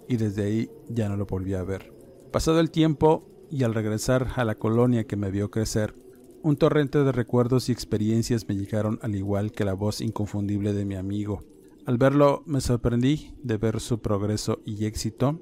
y 0.07 0.15
desde 0.15 0.43
ahí 0.43 0.71
ya 0.87 1.09
no 1.09 1.17
lo 1.17 1.25
volví 1.25 1.53
a 1.53 1.63
ver. 1.63 1.93
Pasado 2.31 2.61
el 2.61 2.71
tiempo, 2.71 3.27
y 3.51 3.63
al 3.63 3.73
regresar 3.73 4.27
a 4.37 4.45
la 4.45 4.55
colonia 4.55 5.03
que 5.03 5.17
me 5.17 5.31
vio 5.31 5.51
crecer, 5.51 5.95
un 6.43 6.55
torrente 6.55 7.03
de 7.03 7.11
recuerdos 7.11 7.67
y 7.67 7.73
experiencias 7.73 8.47
me 8.47 8.55
llegaron 8.55 8.99
al 9.01 9.15
igual 9.15 9.51
que 9.51 9.65
la 9.65 9.73
voz 9.73 9.99
inconfundible 9.99 10.71
de 10.71 10.85
mi 10.85 10.95
amigo. 10.95 11.43
Al 11.85 11.97
verlo 11.97 12.43
me 12.45 12.61
sorprendí 12.61 13.33
de 13.43 13.57
ver 13.57 13.81
su 13.81 13.99
progreso 13.99 14.61
y 14.63 14.85
éxito 14.85 15.39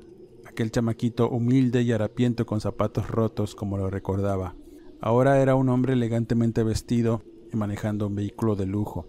aquel 0.58 0.72
chamaquito 0.72 1.30
humilde 1.30 1.84
y 1.84 1.92
harapiento 1.92 2.48
con 2.48 2.62
zapatos 2.62 3.08
rotos 3.12 3.54
como 3.54 3.78
lo 3.78 3.92
recordaba. 3.92 4.56
Ahora 5.00 5.40
era 5.40 5.54
un 5.54 5.70
hombre 5.70 5.94
elegantemente 5.94 6.64
vestido 6.64 7.22
y 7.54 7.56
manejando 7.56 8.08
un 8.08 8.16
vehículo 8.16 8.56
de 8.56 8.66
lujo. 8.66 9.06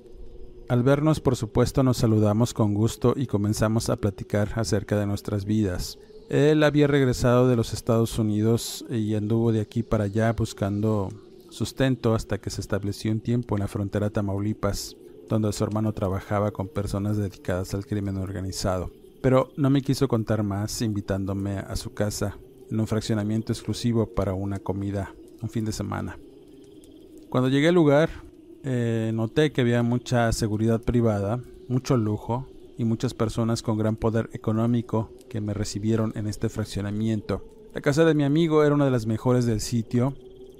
Al 0.69 0.83
vernos, 0.83 1.21
por 1.21 1.37
supuesto, 1.37 1.83
nos 1.83 1.97
saludamos 1.97 2.53
con 2.53 2.75
gusto 2.75 3.15
y 3.17 3.27
comenzamos 3.27 3.89
a 3.89 3.97
platicar 3.97 4.51
acerca 4.57 5.01
de 5.01 5.07
nuestras 5.07 5.47
vidas. 5.47 5.99
Él 6.29 6.63
había 6.63 6.87
regresado 6.87 7.49
de 7.49 7.57
los 7.57 7.73
Estados 7.73 8.19
Unidos 8.19 8.85
y 8.91 9.15
anduvo 9.15 9.51
de 9.51 9.63
aquí 9.63 9.83
para 9.83 10.05
allá 10.05 10.35
buscando 10.35 11.09
sustento 11.49 12.15
hasta 12.15 12.37
que 12.37 12.51
se 12.51 12.61
estableció 12.61 13.11
un 13.11 13.21
tiempo 13.21 13.57
en 13.57 13.61
la 13.61 13.69
frontera 13.69 14.11
Tamaulipas, 14.11 14.99
donde 15.31 15.51
su 15.55 15.65
hermano 15.65 15.95
trabajaba 15.95 16.51
con 16.51 16.69
personas 16.69 17.17
dedicadas 17.17 17.73
al 17.73 17.87
crimen 17.87 18.19
organizado 18.19 18.91
pero 19.21 19.51
no 19.57 19.71
me 19.71 19.83
quiso 19.83 20.09
contar 20.09 20.43
más 20.43 20.81
invitándome 20.83 21.59
a 21.59 21.77
su 21.77 21.93
casa 21.93 22.39
en 22.71 22.81
un 22.81 22.87
fraccionamiento 22.87 23.53
exclusivo 23.53 24.07
para 24.07 24.35
una 24.35 24.59
comida 24.59 25.15
un 25.43 25.49
fin 25.49 25.65
de 25.65 25.73
semana. 25.73 26.19
Cuando 27.29 27.49
llegué 27.49 27.69
al 27.69 27.75
lugar, 27.75 28.11
eh, 28.65 29.13
noté 29.15 29.53
que 29.53 29.61
había 29.61 29.83
mucha 29.83 30.33
seguridad 30.33 30.81
privada, 30.81 31.41
mucho 31.69 31.97
lujo 31.97 32.49
y 32.77 32.85
muchas 32.85 33.15
personas 33.15 33.63
con 33.63 33.79
gran 33.79 33.97
poder 33.97 34.31
económico 34.33 35.11
que 35.29 35.41
me 35.41 35.55
recibieron 35.55 36.13
en 36.17 36.27
este 36.27 36.49
fraccionamiento. 36.49 37.45
La 37.75 37.81
casa 37.81 38.05
de 38.05 38.15
mi 38.15 38.25
amigo 38.25 38.65
era 38.65 38.75
una 38.75 38.87
de 38.87 38.91
las 38.91 39.07
mejores 39.07 39.47
del 39.47 39.61
sitio 39.61 40.15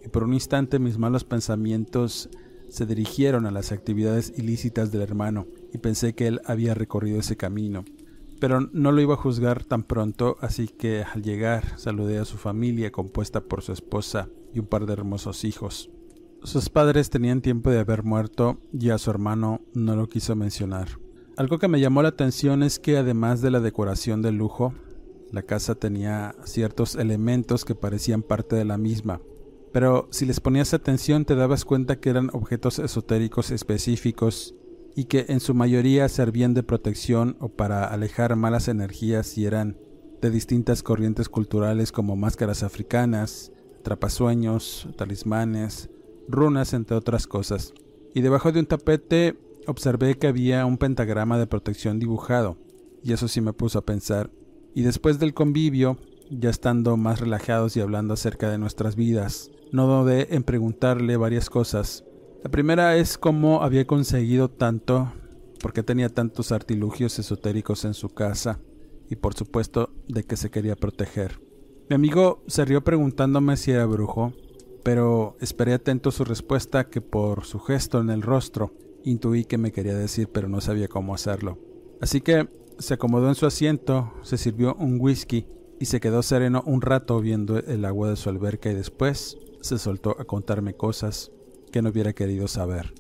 y 0.05 0.09
por 0.09 0.25
un 0.25 0.35
instante 0.35 0.79
mis 0.79 0.99
malos 0.99 1.25
pensamientos 1.25 2.29
se 2.69 2.87
dirigieron 2.87 3.47
a 3.47 3.51
las 3.51 3.73
actividades 3.73 4.33
ilícitas 4.37 4.93
del 4.93 5.03
hermano 5.03 5.47
y 5.73 5.79
pensé 5.79 6.15
que 6.15 6.27
él 6.27 6.41
había 6.45 6.75
recorrido 6.75 7.19
ese 7.19 7.37
camino 7.37 7.85
pero 8.41 8.61
no 8.61 8.93
lo 8.93 9.01
iba 9.01 9.15
a 9.15 9.19
juzgar 9.19 9.65
tan 9.65 9.83
pronto, 9.83 10.37
así 10.41 10.69
que 10.69 11.03
al 11.03 11.23
llegar 11.23 11.79
saludé 11.79 12.19
a 12.19 12.25
su 12.25 12.37
familia 12.37 12.93
compuesta 12.93 13.43
por 13.43 13.63
su 13.63 13.73
esposa 13.73 14.29
y 14.55 14.61
un 14.61 14.67
par 14.67 14.87
de 14.87 14.93
hermosos 14.93 15.45
hijos. 15.45 15.91
Sus 16.43 16.69
padres 16.69 17.11
tenían 17.11 17.43
tiempo 17.43 17.71
de 17.71 17.81
haber 17.81 18.05
muerto 18.05 18.59
y 18.73 18.91
a 18.91 18.99
su 18.99 19.11
hermano 19.11 19.61
no 19.75 19.97
lo 19.97 20.09
quiso 20.09 20.37
mencionar. 20.37 20.89
Algo 21.37 21.59
que 21.59 21.69
me 21.69 21.81
llamó 21.81 22.03
la 22.03 22.11
atención 22.11 22.63
es 22.63 22.79
que 22.79 22.97
además 22.97 23.43
de 23.43 23.51
la 23.51 23.61
decoración 23.61 24.23
de 24.23 24.33
lujo, 24.33 24.75
la 25.33 25.43
casa 25.43 25.75
tenía 25.75 26.35
ciertos 26.45 26.95
elementos 26.95 27.65
que 27.65 27.75
parecían 27.75 28.23
parte 28.23 28.57
de 28.57 28.65
la 28.65 28.79
misma, 28.79 29.21
pero 29.73 30.09
si 30.11 30.27
les 30.27 30.41
ponías 30.41 30.75
atención 30.75 31.25
te 31.25 31.35
dabas 31.35 31.65
cuenta 31.65 32.01
que 32.01 32.11
eran 32.11 32.31
objetos 32.33 32.79
esotéricos 32.79 33.51
específicos 33.51 34.55
y 34.99 35.05
que 35.05 35.27
en 35.29 35.39
su 35.39 35.55
mayoría 35.55 36.09
servían 36.09 36.55
de 36.55 36.65
protección 36.65 37.37
o 37.39 37.51
para 37.51 37.85
alejar 37.85 38.35
malas 38.35 38.67
energías 38.67 39.39
y 39.39 39.47
eran 39.47 39.79
de 40.21 40.29
distintas 40.29 40.83
corrientes 40.83 41.29
culturales 41.29 41.93
como 41.93 42.17
máscaras 42.17 42.65
africanas, 42.65 43.53
trapasueños, 43.85 44.89
talismanes, 44.97 45.89
runas, 46.27 46.73
entre 46.73 46.97
otras 46.97 47.29
cosas. 47.29 47.75
Y 48.13 48.23
debajo 48.23 48.51
de 48.51 48.59
un 48.59 48.67
tapete 48.67 49.39
observé 49.69 50.19
que 50.19 50.27
había 50.27 50.67
un 50.67 50.79
pentagrama 50.79 51.39
de 51.39 51.47
protección 51.47 52.01
dibujado, 52.01 52.59
y 53.05 53.13
eso 53.13 53.29
sí 53.29 53.41
me 53.41 53.53
puso 53.53 53.79
a 53.79 53.87
pensar. 53.87 54.33
Y 54.75 54.83
después 54.83 55.21
del 55.21 55.33
convivio, 55.33 55.97
ya 56.29 56.51
estando 56.51 56.97
más 56.97 57.21
relajados 57.21 57.77
y 57.77 57.81
hablando 57.81 58.15
acerca 58.15 58.51
de 58.51 58.59
nuestras 58.59 58.97
vidas, 58.97 59.53
no 59.71 59.87
dudé 59.87 60.35
en 60.35 60.43
preguntarle 60.43 61.17
varias 61.17 61.51
cosas, 61.51 62.03
la 62.43 62.51
primera 62.51 62.97
es 62.97 63.19
cómo 63.19 63.63
había 63.63 63.87
conseguido 63.87 64.49
tanto, 64.49 65.13
por 65.61 65.73
qué 65.73 65.83
tenía 65.83 66.09
tantos 66.09 66.53
artilugios 66.53 67.19
esotéricos 67.19 67.85
en 67.85 67.95
su 67.95 68.11
casa 68.11 68.61
y 69.11 69.17
por 69.17 69.35
supuesto 69.35 69.91
de 70.07 70.23
que 70.23 70.37
se 70.37 70.51
quería 70.51 70.77
proteger. 70.77 71.41
Mi 71.89 71.97
amigo 71.97 72.43
se 72.47 72.65
rió 72.65 72.85
preguntándome 72.85 73.57
si 73.57 73.73
era 73.73 73.87
brujo 73.87 74.33
pero 74.83 75.37
esperé 75.41 75.75
atento 75.75 76.11
su 76.11 76.25
respuesta 76.25 76.89
que 76.89 77.01
por 77.01 77.45
su 77.45 77.59
gesto 77.59 78.01
en 78.01 78.11
el 78.11 78.23
rostro 78.23 78.73
intuí 79.05 79.45
que 79.45 79.59
me 79.59 79.73
quería 79.73 79.95
decir 79.95 80.31
pero 80.33 80.49
no 80.49 80.61
sabía 80.61 80.89
cómo 80.89 81.15
hacerlo. 81.15 81.59
Así 82.01 82.21
que 82.21 82.49
se 82.79 82.95
acomodó 82.95 83.29
en 83.29 83.35
su 83.35 83.47
asiento, 83.47 84.15
se 84.23 84.39
sirvió 84.39 84.75
un 84.77 84.99
whisky 85.01 85.47
y 85.81 85.87
se 85.87 86.01
quedó 86.01 86.23
sereno 86.23 86.63
un 86.65 86.81
rato 86.81 87.21
viendo 87.21 87.59
el 87.59 87.85
agua 87.85 88.11
de 88.11 88.17
su 88.17 88.29
alberca 88.29 88.71
y 88.71 88.75
después 88.75 89.37
se 89.61 89.79
soltó 89.79 90.17
a 90.19 90.25
contarme 90.25 90.75
cosas 90.75 91.33
que 91.69 91.83
no 91.83 91.91
hubiera 91.91 92.13
querido 92.13 92.49
saber. 92.49 92.95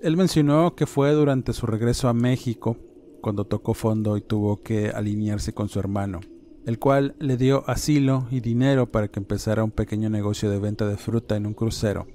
Él 0.00 0.16
mencionó 0.16 0.74
que 0.76 0.86
fue 0.86 1.12
durante 1.12 1.52
su 1.52 1.66
regreso 1.66 2.08
a 2.08 2.14
México 2.14 2.76
cuando 3.20 3.44
tocó 3.44 3.74
fondo 3.74 4.16
y 4.16 4.20
tuvo 4.20 4.62
que 4.62 4.90
alinearse 4.90 5.52
con 5.52 5.68
su 5.68 5.80
hermano, 5.80 6.20
el 6.66 6.78
cual 6.78 7.16
le 7.18 7.36
dio 7.36 7.68
asilo 7.68 8.28
y 8.30 8.40
dinero 8.40 8.90
para 8.90 9.08
que 9.08 9.18
empezara 9.18 9.64
un 9.64 9.70
pequeño 9.70 10.08
negocio 10.08 10.50
de 10.50 10.58
venta 10.58 10.86
de 10.86 10.96
fruta 10.96 11.36
en 11.36 11.46
un 11.46 11.54
crucero, 11.54 12.06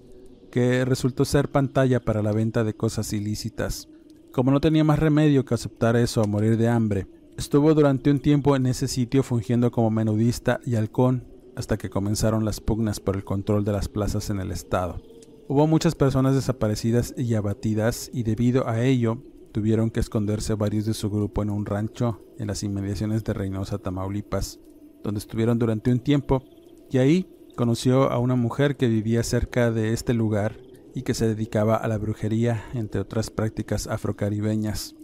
que 0.49 0.85
resultó 0.85 1.25
ser 1.25 1.49
pantalla 1.49 1.99
para 1.99 2.21
la 2.21 2.31
venta 2.31 2.63
de 2.63 2.73
cosas 2.73 3.11
ilícitas. 3.11 3.89
Como 4.31 4.51
no 4.51 4.61
tenía 4.61 4.83
más 4.83 4.99
remedio 4.99 5.45
que 5.45 5.53
aceptar 5.53 5.95
eso 5.95 6.21
a 6.21 6.27
morir 6.27 6.57
de 6.57 6.69
hambre, 6.69 7.07
estuvo 7.37 7.73
durante 7.73 8.11
un 8.11 8.19
tiempo 8.19 8.55
en 8.55 8.65
ese 8.65 8.87
sitio 8.87 9.23
fungiendo 9.23 9.71
como 9.71 9.91
menudista 9.91 10.59
y 10.65 10.75
halcón 10.75 11.27
hasta 11.55 11.77
que 11.77 11.89
comenzaron 11.89 12.45
las 12.45 12.61
pugnas 12.61 12.99
por 12.99 13.15
el 13.15 13.23
control 13.23 13.63
de 13.65 13.73
las 13.73 13.89
plazas 13.89 14.29
en 14.29 14.39
el 14.39 14.51
estado. 14.51 15.01
Hubo 15.45 15.67
muchas 15.67 15.93
personas 15.93 16.35
desaparecidas 16.35 17.13
y 17.17 17.35
abatidas 17.35 18.09
y 18.13 18.23
debido 18.23 18.69
a 18.69 18.81
ello 18.81 19.21
tuvieron 19.51 19.91
que 19.91 19.99
esconderse 19.99 20.53
varios 20.53 20.85
de 20.85 20.93
su 20.93 21.09
grupo 21.09 21.43
en 21.43 21.49
un 21.49 21.65
rancho 21.65 22.21
en 22.39 22.47
las 22.47 22.63
inmediaciones 22.63 23.25
de 23.25 23.33
Reynosa, 23.33 23.77
Tamaulipas, 23.77 24.61
donde 25.03 25.19
estuvieron 25.19 25.59
durante 25.59 25.91
un 25.91 25.99
tiempo 25.99 26.43
y 26.89 26.97
ahí 26.99 27.29
conoció 27.57 28.09
a 28.09 28.19
una 28.19 28.35
mujer 28.35 28.77
que 28.77 28.87
vivía 28.87 29.21
cerca 29.23 29.69
de 29.69 29.91
este 29.91 30.13
lugar 30.13 30.61
y 30.95 31.01
que 31.01 31.13
se 31.13 31.27
dedicaba 31.27 31.75
a 31.75 31.89
la 31.89 31.97
brujería, 31.97 32.63
entre 32.73 33.01
otras 33.01 33.29
prácticas 33.29 33.87
afrocaribeñas. 33.87 34.95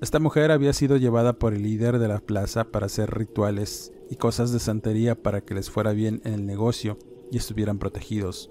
Esta 0.00 0.20
mujer 0.20 0.52
había 0.52 0.72
sido 0.72 0.98
llevada 0.98 1.32
por 1.32 1.52
el 1.52 1.64
líder 1.64 1.98
de 1.98 2.06
la 2.06 2.20
plaza 2.20 2.64
para 2.64 2.86
hacer 2.86 3.10
rituales 3.10 3.92
y 4.08 4.14
cosas 4.14 4.52
de 4.52 4.60
santería 4.60 5.20
para 5.20 5.40
que 5.40 5.54
les 5.54 5.68
fuera 5.68 5.92
bien 5.92 6.22
en 6.24 6.34
el 6.34 6.46
negocio 6.46 6.96
y 7.32 7.38
estuvieran 7.38 7.80
protegidos 7.80 8.50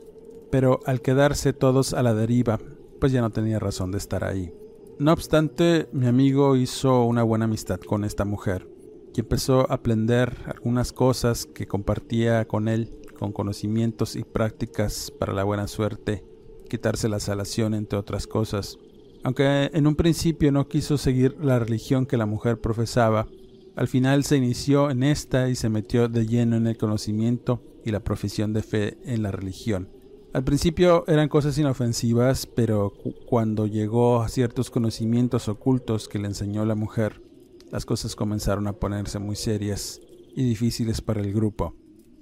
pero 0.51 0.79
al 0.85 1.01
quedarse 1.01 1.53
todos 1.53 1.93
a 1.93 2.03
la 2.03 2.13
deriva, 2.13 2.59
pues 2.99 3.12
ya 3.12 3.21
no 3.21 3.31
tenía 3.31 3.59
razón 3.59 3.91
de 3.91 3.97
estar 3.97 4.23
ahí. 4.23 4.53
No 4.99 5.13
obstante, 5.13 5.88
mi 5.93 6.07
amigo 6.07 6.55
hizo 6.55 7.05
una 7.05 7.23
buena 7.23 7.45
amistad 7.45 7.79
con 7.79 8.03
esta 8.03 8.25
mujer 8.25 8.67
y 9.15 9.21
empezó 9.21 9.62
a 9.71 9.75
aprender 9.75 10.38
algunas 10.45 10.91
cosas 10.91 11.45
que 11.45 11.67
compartía 11.67 12.45
con 12.45 12.67
él, 12.67 12.93
con 13.17 13.31
conocimientos 13.31 14.15
y 14.15 14.23
prácticas 14.23 15.12
para 15.12 15.33
la 15.33 15.43
buena 15.43 15.67
suerte, 15.67 16.23
quitarse 16.69 17.09
la 17.09 17.19
salación, 17.19 17.73
entre 17.73 17.97
otras 17.97 18.27
cosas. 18.27 18.77
Aunque 19.23 19.69
en 19.73 19.88
un 19.88 19.95
principio 19.95 20.51
no 20.51 20.67
quiso 20.67 20.97
seguir 20.97 21.35
la 21.41 21.59
religión 21.59 22.05
que 22.05 22.17
la 22.17 22.25
mujer 22.25 22.59
profesaba, 22.62 23.27
al 23.75 23.88
final 23.88 24.23
se 24.23 24.38
inició 24.38 24.91
en 24.91 25.03
esta 25.03 25.49
y 25.49 25.55
se 25.55 25.69
metió 25.69 26.07
de 26.07 26.25
lleno 26.25 26.57
en 26.57 26.67
el 26.67 26.77
conocimiento 26.77 27.62
y 27.85 27.91
la 27.91 28.01
profesión 28.01 28.53
de 28.53 28.63
fe 28.63 28.97
en 29.03 29.23
la 29.23 29.31
religión. 29.31 29.89
Al 30.31 30.43
principio 30.43 31.05
eran 31.07 31.27
cosas 31.27 31.57
inofensivas, 31.57 32.45
pero 32.45 32.93
cuando 33.25 33.65
llegó 33.65 34.21
a 34.21 34.29
ciertos 34.29 34.69
conocimientos 34.69 35.49
ocultos 35.49 36.07
que 36.07 36.19
le 36.19 36.27
enseñó 36.27 36.65
la 36.65 36.75
mujer, 36.75 37.23
las 37.71 37.83
cosas 37.87 38.15
comenzaron 38.15 38.67
a 38.67 38.73
ponerse 38.73 39.17
muy 39.17 39.35
serias 39.35 39.99
y 40.35 40.43
difíciles 40.43 41.01
para 41.01 41.21
el 41.21 41.33
grupo. 41.33 41.73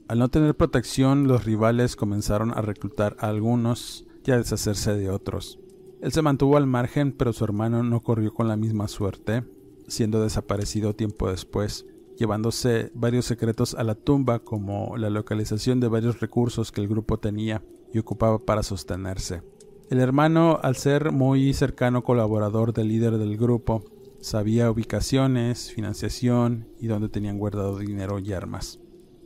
Al 0.08 0.20
no 0.20 0.30
tener 0.30 0.56
protección, 0.56 1.28
los 1.28 1.44
rivales 1.44 1.98
comenzaron 1.98 2.52
a 2.52 2.62
reclutar 2.62 3.18
a 3.20 3.28
algunos 3.28 4.06
y 4.26 4.32
a 4.32 4.38
deshacerse 4.38 4.96
de 4.96 5.10
otros. 5.10 5.60
Él 6.02 6.14
se 6.14 6.22
mantuvo 6.22 6.56
al 6.56 6.66
margen, 6.66 7.12
pero 7.12 7.34
su 7.34 7.44
hermano 7.44 7.84
no 7.84 8.02
corrió 8.04 8.34
con 8.34 8.48
la 8.48 8.56
misma 8.56 8.88
suerte, 8.88 9.44
siendo 9.90 10.22
desaparecido 10.22 10.96
tiempo 10.96 11.30
después, 11.30 11.86
llevándose 12.18 12.90
varios 12.96 13.26
secretos 13.26 13.76
a 13.76 13.84
la 13.84 13.96
tumba 13.96 14.40
como 14.40 14.96
la 14.96 15.10
localización 15.10 15.82
de 15.82 15.90
varios 15.90 16.22
recursos 16.22 16.72
que 16.72 16.80
el 16.80 16.88
grupo 16.88 17.20
tenía 17.20 17.62
y 17.94 18.00
ocupaba 18.00 18.40
para 18.40 18.64
sostenerse. 18.64 19.42
El 19.90 20.00
hermano, 20.00 20.60
al 20.62 20.76
ser 20.76 21.12
muy 21.12 21.54
cercano 21.54 22.04
colaborador 22.04 22.74
del 22.74 22.90
líder 22.90 23.18
del 23.18 23.38
grupo, 23.38 23.84
sabía 24.20 24.70
ubicaciones, 24.70 25.72
financiación 25.72 26.68
y 26.80 26.88
dónde 26.88 27.10
tenían 27.10 27.38
guardado 27.38 27.78
dinero 27.78 28.20
y 28.20 28.34
armas. 28.34 28.80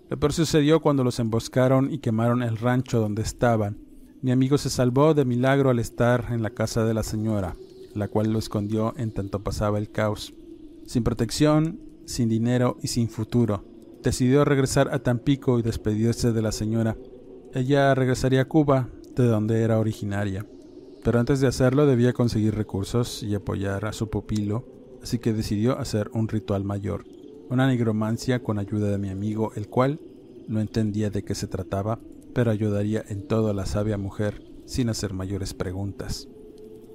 Lo 0.10 0.20
peor 0.20 0.34
sucedió 0.34 0.82
cuando 0.82 1.04
los 1.04 1.20
emboscaron 1.20 1.92
y 1.92 2.00
quemaron 2.00 2.44
el 2.44 2.58
rancho 2.58 3.00
donde 3.00 3.22
estaban. 3.22 3.80
Mi 4.22 4.32
amigo 4.32 4.58
se 4.58 4.70
salvó 4.70 5.14
de 5.14 5.26
milagro 5.26 5.70
al 5.70 5.80
estar 5.80 6.28
en 6.32 6.44
la 6.44 6.52
casa 6.52 6.86
de 6.86 6.94
la 6.94 7.04
señora, 7.04 7.56
la 7.96 8.08
cual 8.08 8.32
lo 8.32 8.38
escondió 8.38 8.94
en 8.98 9.12
tanto 9.12 9.42
pasaba 9.44 9.80
el 9.80 9.90
caos. 9.90 10.34
Sin 10.86 11.04
protección, 11.04 11.80
sin 12.06 12.30
dinero 12.30 12.78
y 12.82 12.90
sin 12.90 13.10
futuro, 13.10 13.64
decidió 14.04 14.46
regresar 14.46 14.94
a 14.94 15.00
Tampico 15.00 15.58
y 15.58 15.62
despedirse 15.62 16.34
de 16.34 16.42
la 16.42 16.52
señora, 16.52 16.98
ella 17.54 17.94
regresaría 17.96 18.42
a 18.42 18.48
Cuba, 18.48 18.90
de 19.16 19.26
donde 19.26 19.62
era 19.62 19.80
originaria. 19.80 20.46
Pero 21.04 21.20
antes 21.20 21.42
de 21.42 21.48
hacerlo 21.48 21.86
debía 21.86 22.14
conseguir 22.14 22.56
recursos 22.56 23.24
y 23.24 23.36
apoyar 23.36 23.86
a 23.86 23.94
su 23.94 24.10
pupilo, 24.10 24.66
así 25.02 25.20
que 25.20 25.34
decidió 25.34 25.78
hacer 25.78 26.10
un 26.14 26.28
ritual 26.28 26.64
mayor, 26.64 27.06
una 27.50 27.68
nigromancia 27.68 28.42
con 28.42 28.60
ayuda 28.60 28.90
de 28.90 28.98
mi 28.98 29.10
amigo, 29.10 29.52
el 29.56 29.68
cual 29.68 30.00
no 30.48 30.62
entendía 30.62 31.10
de 31.10 31.24
qué 31.24 31.36
se 31.36 31.48
trataba, 31.48 32.00
pero 32.34 32.52
ayudaría 32.52 33.04
en 33.10 33.28
todo 33.28 33.50
a 33.50 33.54
la 33.54 33.66
sabia 33.66 33.98
mujer 33.98 34.44
sin 34.66 34.90
hacer 34.90 35.14
mayores 35.14 35.54
preguntas. 35.54 36.30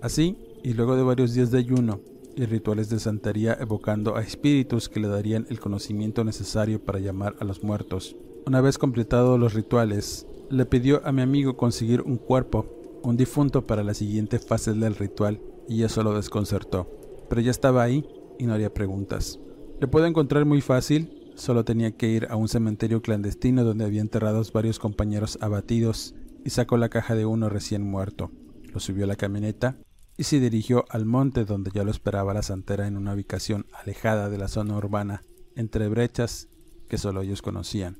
Así, 0.00 0.38
y 0.62 0.72
luego 0.72 0.96
de 0.96 1.02
varios 1.02 1.34
días 1.34 1.50
de 1.50 1.58
ayuno 1.58 2.00
y 2.36 2.44
rituales 2.44 2.88
de 2.88 2.98
santería 2.98 3.56
evocando 3.60 4.16
a 4.16 4.22
espíritus 4.22 4.88
que 4.88 5.00
le 5.00 5.08
darían 5.08 5.46
el 5.50 5.58
conocimiento 5.58 6.22
necesario 6.24 6.82
para 6.82 7.00
llamar 7.00 7.34
a 7.40 7.44
los 7.44 7.62
muertos, 7.62 8.16
una 8.46 8.60
vez 8.60 8.78
completados 8.78 9.40
los 9.40 9.54
rituales, 9.54 10.26
le 10.50 10.66
pidió 10.66 11.06
a 11.06 11.12
mi 11.12 11.22
amigo 11.22 11.56
conseguir 11.56 12.02
un 12.02 12.16
cuerpo, 12.16 12.66
un 13.02 13.16
difunto 13.16 13.66
para 13.66 13.84
la 13.84 13.94
siguiente 13.94 14.38
fase 14.38 14.72
del 14.72 14.96
ritual, 14.96 15.40
y 15.68 15.82
eso 15.82 16.02
lo 16.02 16.14
desconcertó. 16.14 16.88
Pero 17.28 17.40
ya 17.40 17.50
estaba 17.50 17.82
ahí 17.82 18.06
y 18.38 18.46
no 18.46 18.54
haría 18.54 18.72
preguntas. 18.72 19.38
Le 19.80 19.88
puedo 19.88 20.06
encontrar 20.06 20.44
muy 20.44 20.60
fácil, 20.60 21.32
solo 21.34 21.64
tenía 21.64 21.92
que 21.92 22.08
ir 22.08 22.26
a 22.30 22.36
un 22.36 22.48
cementerio 22.48 23.02
clandestino 23.02 23.64
donde 23.64 23.84
había 23.84 24.00
enterrados 24.00 24.52
varios 24.52 24.78
compañeros 24.78 25.38
abatidos 25.40 26.14
y 26.44 26.50
sacó 26.50 26.76
la 26.76 26.88
caja 26.88 27.14
de 27.14 27.26
uno 27.26 27.48
recién 27.48 27.82
muerto. 27.82 28.30
Lo 28.72 28.80
subió 28.80 29.04
a 29.04 29.08
la 29.08 29.16
camioneta 29.16 29.76
y 30.16 30.24
se 30.24 30.40
dirigió 30.40 30.84
al 30.88 31.04
monte 31.04 31.44
donde 31.44 31.70
ya 31.74 31.84
lo 31.84 31.90
esperaba 31.90 32.32
la 32.32 32.42
santera 32.42 32.86
en 32.86 32.96
una 32.96 33.14
ubicación 33.14 33.66
alejada 33.72 34.30
de 34.30 34.38
la 34.38 34.48
zona 34.48 34.76
urbana, 34.76 35.24
entre 35.56 35.88
brechas 35.88 36.48
que 36.88 36.98
solo 36.98 37.22
ellos 37.22 37.42
conocían. 37.42 37.98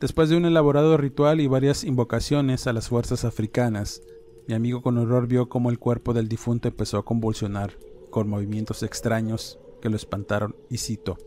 Después 0.00 0.28
de 0.28 0.36
un 0.36 0.44
elaborado 0.44 0.96
ritual 0.96 1.40
y 1.40 1.48
varias 1.48 1.82
invocaciones 1.82 2.68
a 2.68 2.72
las 2.72 2.88
fuerzas 2.88 3.24
africanas, 3.24 4.02
mi 4.46 4.54
amigo 4.54 4.80
con 4.80 4.96
horror 4.96 5.26
vio 5.26 5.48
cómo 5.48 5.70
el 5.70 5.80
cuerpo 5.80 6.14
del 6.14 6.28
difunto 6.28 6.68
empezó 6.68 6.98
a 6.98 7.04
convulsionar, 7.04 7.76
con 8.10 8.28
movimientos 8.28 8.84
extraños 8.84 9.58
que 9.82 9.88
lo 9.88 9.96
espantaron, 9.96 10.54
y 10.70 10.78
cito, 10.78 11.18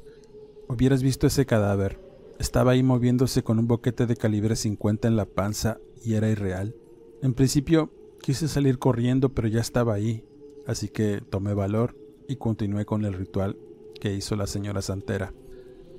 Hubieras 0.69 1.03
visto 1.03 1.27
ese 1.27 1.45
cadáver. 1.45 1.99
Estaba 2.39 2.71
ahí 2.71 2.81
moviéndose 2.81 3.43
con 3.43 3.59
un 3.59 3.67
boquete 3.67 4.05
de 4.05 4.15
calibre 4.15 4.55
50 4.55 5.05
en 5.09 5.17
la 5.17 5.25
panza 5.25 5.79
y 6.01 6.13
era 6.13 6.29
irreal. 6.29 6.73
En 7.21 7.33
principio 7.33 7.91
quise 8.21 8.47
salir 8.47 8.79
corriendo, 8.79 9.33
pero 9.33 9.49
ya 9.49 9.59
estaba 9.59 9.93
ahí, 9.93 10.23
así 10.65 10.87
que 10.87 11.21
tomé 11.29 11.53
valor 11.53 11.97
y 12.29 12.37
continué 12.37 12.85
con 12.85 13.03
el 13.03 13.15
ritual 13.15 13.57
que 13.99 14.13
hizo 14.13 14.37
la 14.37 14.47
señora 14.47 14.81
Santera. 14.81 15.33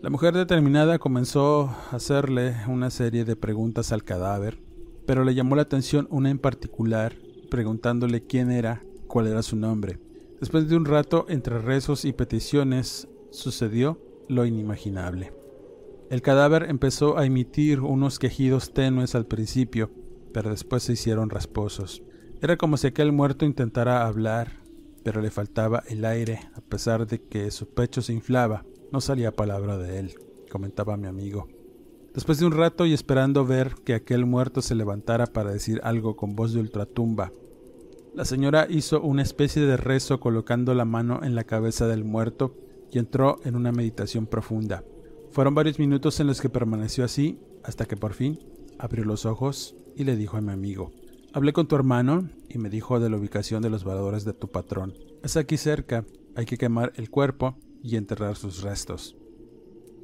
La 0.02 0.10
mujer 0.10 0.34
determinada 0.34 0.98
comenzó 0.98 1.68
a 1.68 1.94
hacerle 1.94 2.56
una 2.66 2.90
serie 2.90 3.24
de 3.24 3.36
preguntas 3.36 3.92
al 3.92 4.02
cadáver, 4.02 4.60
pero 5.06 5.22
le 5.22 5.32
llamó 5.32 5.54
la 5.54 5.62
atención 5.62 6.08
una 6.10 6.28
en 6.28 6.40
particular, 6.40 7.14
preguntándole 7.48 8.26
quién 8.26 8.50
era, 8.50 8.82
cuál 9.06 9.28
era 9.28 9.44
su 9.44 9.54
nombre. 9.54 10.00
Después 10.40 10.68
de 10.68 10.74
un 10.74 10.86
rato, 10.86 11.26
entre 11.28 11.60
rezos 11.60 12.04
y 12.04 12.12
peticiones, 12.12 13.06
sucedió 13.30 14.00
lo 14.28 14.44
inimaginable. 14.44 15.32
El 16.10 16.20
cadáver 16.20 16.64
empezó 16.68 17.16
a 17.16 17.24
emitir 17.24 17.78
unos 17.78 18.18
quejidos 18.18 18.74
tenues 18.74 19.14
al 19.14 19.26
principio, 19.26 19.92
pero 20.34 20.50
después 20.50 20.82
se 20.82 20.94
hicieron 20.94 21.30
rasposos. 21.30 22.02
Era 22.40 22.56
como 22.56 22.76
si 22.76 22.88
aquel 22.88 23.12
muerto 23.12 23.44
intentara 23.44 24.04
hablar, 24.04 24.64
pero 25.04 25.20
le 25.22 25.30
faltaba 25.30 25.84
el 25.88 26.04
aire, 26.04 26.40
a 26.56 26.60
pesar 26.60 27.06
de 27.06 27.22
que 27.22 27.52
su 27.52 27.72
pecho 27.72 28.02
se 28.02 28.12
inflaba. 28.12 28.64
No 28.92 29.00
salía 29.00 29.32
palabra 29.32 29.78
de 29.78 29.98
él, 29.98 30.14
comentaba 30.50 30.98
mi 30.98 31.06
amigo. 31.06 31.48
Después 32.12 32.38
de 32.38 32.44
un 32.44 32.52
rato 32.52 32.84
y 32.84 32.92
esperando 32.92 33.46
ver 33.46 33.74
que 33.86 33.94
aquel 33.94 34.26
muerto 34.26 34.60
se 34.60 34.74
levantara 34.74 35.26
para 35.26 35.50
decir 35.50 35.80
algo 35.82 36.14
con 36.14 36.36
voz 36.36 36.52
de 36.52 36.60
ultratumba, 36.60 37.32
la 38.14 38.26
señora 38.26 38.66
hizo 38.68 39.00
una 39.00 39.22
especie 39.22 39.62
de 39.62 39.78
rezo 39.78 40.20
colocando 40.20 40.74
la 40.74 40.84
mano 40.84 41.20
en 41.22 41.34
la 41.34 41.44
cabeza 41.44 41.86
del 41.88 42.04
muerto 42.04 42.54
y 42.90 42.98
entró 42.98 43.38
en 43.44 43.56
una 43.56 43.72
meditación 43.72 44.26
profunda. 44.26 44.84
Fueron 45.30 45.54
varios 45.54 45.78
minutos 45.78 46.20
en 46.20 46.26
los 46.26 46.42
que 46.42 46.50
permaneció 46.50 47.02
así 47.02 47.40
hasta 47.64 47.86
que 47.86 47.96
por 47.96 48.12
fin 48.12 48.40
abrió 48.78 49.06
los 49.06 49.24
ojos 49.24 49.74
y 49.96 50.04
le 50.04 50.16
dijo 50.16 50.36
a 50.36 50.42
mi 50.42 50.52
amigo, 50.52 50.92
hablé 51.32 51.54
con 51.54 51.66
tu 51.66 51.76
hermano 51.76 52.28
y 52.50 52.58
me 52.58 52.68
dijo 52.68 53.00
de 53.00 53.08
la 53.08 53.16
ubicación 53.16 53.62
de 53.62 53.70
los 53.70 53.84
varadores 53.84 54.26
de 54.26 54.34
tu 54.34 54.48
patrón. 54.48 54.92
Es 55.22 55.38
aquí 55.38 55.56
cerca, 55.56 56.04
hay 56.36 56.44
que 56.44 56.58
quemar 56.58 56.92
el 56.96 57.08
cuerpo 57.08 57.56
y 57.82 57.96
enterrar 57.96 58.36
sus 58.36 58.62
restos. 58.62 59.16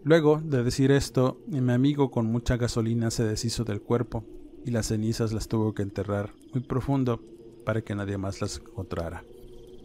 Luego 0.04 0.40
de 0.42 0.62
decir 0.62 0.90
esto, 0.90 1.40
mi 1.46 1.72
amigo 1.72 2.10
con 2.10 2.26
mucha 2.26 2.56
gasolina 2.56 3.10
se 3.10 3.24
deshizo 3.24 3.64
del 3.64 3.80
cuerpo 3.80 4.24
y 4.64 4.70
las 4.70 4.86
cenizas 4.86 5.32
las 5.32 5.48
tuvo 5.48 5.74
que 5.74 5.82
enterrar 5.82 6.34
muy 6.52 6.62
profundo 6.62 7.20
para 7.64 7.82
que 7.82 7.94
nadie 7.94 8.16
más 8.16 8.40
las 8.40 8.58
encontrara. 8.58 9.24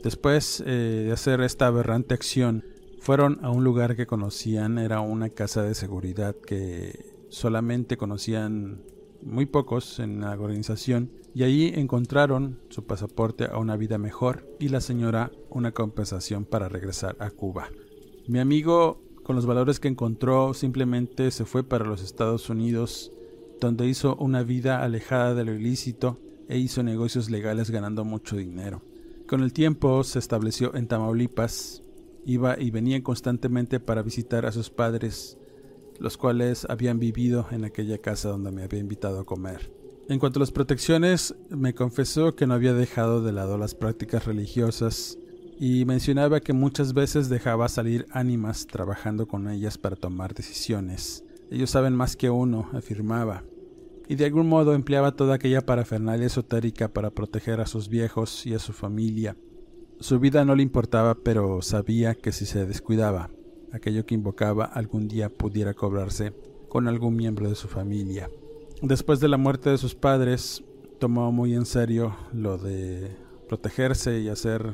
Después 0.04 0.64
eh, 0.66 1.04
de 1.06 1.12
hacer 1.12 1.42
esta 1.42 1.68
aberrante 1.68 2.14
acción, 2.14 2.64
fueron 3.00 3.40
a 3.44 3.50
un 3.50 3.66
lugar 3.66 3.98
que 3.98 4.06
conocían, 4.06 4.78
era 4.78 5.02
una 5.02 5.30
casa 5.30 5.64
de 5.64 5.76
seguridad 5.76 6.36
que 6.36 7.14
solamente 7.30 7.98
conocían 7.98 8.82
muy 9.22 9.46
pocos 9.46 10.00
en 10.00 10.22
la 10.22 10.32
organización, 10.32 11.12
y 11.34 11.44
allí 11.44 11.74
encontraron 11.76 12.60
su 12.70 12.86
pasaporte 12.86 13.46
a 13.46 13.58
una 13.58 13.76
vida 13.76 13.98
mejor 13.98 14.48
y 14.60 14.70
la 14.70 14.80
señora 14.80 15.32
una 15.50 15.72
compensación 15.72 16.46
para 16.46 16.70
regresar 16.70 17.18
a 17.20 17.30
Cuba. 17.32 17.70
Mi 18.28 18.40
amigo, 18.40 19.02
con 19.24 19.36
los 19.36 19.46
valores 19.46 19.80
que 19.80 19.90
encontró, 19.90 20.54
simplemente 20.54 21.30
se 21.32 21.46
fue 21.46 21.64
para 21.64 21.86
los 21.86 22.02
Estados 22.02 22.50
Unidos, 22.50 23.12
donde 23.60 23.88
hizo 23.88 24.16
una 24.16 24.44
vida 24.44 24.82
alejada 24.82 25.34
de 25.34 25.44
lo 25.44 25.54
ilícito 25.54 26.20
e 26.48 26.58
hizo 26.58 26.84
negocios 26.84 27.30
legales 27.30 27.70
ganando 27.70 28.06
mucho 28.06 28.38
dinero. 28.38 28.82
Con 29.28 29.42
el 29.42 29.52
tiempo 29.52 30.04
se 30.04 30.20
estableció 30.20 30.74
en 30.76 30.88
Tamaulipas, 30.88 31.84
iba 32.26 32.60
y 32.60 32.72
venía 32.72 33.02
constantemente 33.04 33.80
para 33.80 34.02
visitar 34.02 34.46
a 34.46 34.52
sus 34.52 34.70
padres 34.70 35.38
los 36.00 36.18
cuales 36.18 36.66
habían 36.70 37.00
vivido 37.00 37.46
en 37.52 37.66
aquella 37.66 37.98
casa 37.98 38.30
donde 38.30 38.52
me 38.52 38.64
había 38.64 38.80
invitado 38.80 39.20
a 39.20 39.26
comer. 39.26 39.72
En 40.10 40.20
cuanto 40.20 40.40
a 40.40 40.42
las 40.42 40.52
protecciones, 40.52 41.36
me 41.50 41.74
confesó 41.74 42.36
que 42.36 42.46
no 42.46 42.54
había 42.54 42.74
dejado 42.74 43.22
de 43.22 43.32
lado 43.32 43.58
las 43.58 43.76
prácticas 43.76 44.26
religiosas 44.26 45.18
y 45.66 45.86
mencionaba 45.86 46.42
que 46.42 46.52
muchas 46.52 46.94
veces 46.94 47.30
dejaba 47.30 47.70
salir 47.70 48.06
ánimas 48.12 48.68
trabajando 48.68 49.30
con 49.30 49.48
ellas 49.48 49.78
para 49.78 49.96
tomar 49.96 50.34
decisiones. 50.34 51.24
Ellos 51.50 51.70
saben 51.70 51.96
más 51.96 52.18
que 52.18 52.30
uno, 52.30 52.70
afirmaba, 52.74 53.46
y 54.10 54.16
de 54.16 54.26
algún 54.26 54.50
modo 54.50 54.74
empleaba 54.74 55.16
toda 55.16 55.36
aquella 55.36 55.62
parafernalia 55.62 56.28
esotérica 56.28 56.90
para 56.90 57.12
proteger 57.12 57.62
a 57.62 57.66
sus 57.66 57.88
viejos 57.88 58.46
y 58.46 58.54
a 58.54 58.60
su 58.60 58.74
familia. 58.74 59.38
Su 60.02 60.20
vida 60.20 60.44
no 60.44 60.54
le 60.54 60.64
importaba, 60.64 61.16
pero 61.16 61.62
sabía 61.62 62.14
que 62.14 62.34
si 62.34 62.46
se 62.46 62.66
descuidaba, 62.66 63.30
aquello 63.72 64.06
que 64.06 64.16
invocaba 64.16 64.66
algún 64.66 65.08
día 65.08 65.30
pudiera 65.30 65.74
cobrarse 65.74 66.34
con 66.68 66.90
algún 66.90 67.16
miembro 67.16 67.48
de 67.48 67.56
su 67.56 67.70
familia. 67.70 68.30
Después 68.82 69.22
de 69.22 69.30
la 69.30 69.38
muerte 69.38 69.70
de 69.70 69.78
sus 69.78 69.96
padres, 69.96 70.62
tomó 71.00 71.32
muy 71.32 71.54
en 71.54 71.66
serio 71.66 72.18
lo 72.34 72.58
de 72.58 73.16
protegerse 73.48 74.20
y 74.20 74.28
hacer 74.28 74.74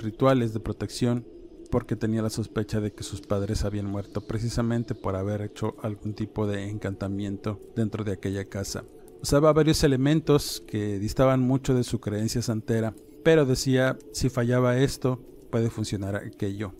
rituales 0.00 0.52
de 0.52 0.60
protección 0.60 1.26
porque 1.70 1.96
tenía 1.96 2.22
la 2.22 2.30
sospecha 2.30 2.80
de 2.80 2.92
que 2.92 3.04
sus 3.04 3.20
padres 3.20 3.64
habían 3.64 3.86
muerto 3.86 4.20
precisamente 4.22 4.94
por 4.94 5.14
haber 5.14 5.42
hecho 5.42 5.76
algún 5.82 6.14
tipo 6.14 6.46
de 6.46 6.68
encantamiento 6.68 7.60
dentro 7.76 8.02
de 8.02 8.12
aquella 8.12 8.44
casa. 8.46 8.84
Usaba 9.22 9.52
varios 9.52 9.84
elementos 9.84 10.62
que 10.66 10.98
distaban 10.98 11.40
mucho 11.40 11.74
de 11.74 11.84
su 11.84 12.00
creencia 12.00 12.42
santera, 12.42 12.94
pero 13.22 13.46
decía 13.46 13.98
si 14.12 14.30
fallaba 14.30 14.78
esto, 14.78 15.20
puede 15.50 15.70
funcionar 15.70 16.16
aquello, 16.16 16.72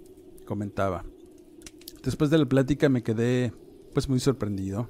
comentaba. 0.45 1.05
Después 2.03 2.31
de 2.31 2.39
la 2.39 2.47
plática 2.47 2.89
me 2.89 3.03
quedé 3.03 3.53
pues 3.93 4.09
muy 4.09 4.21
sorprendido. 4.21 4.89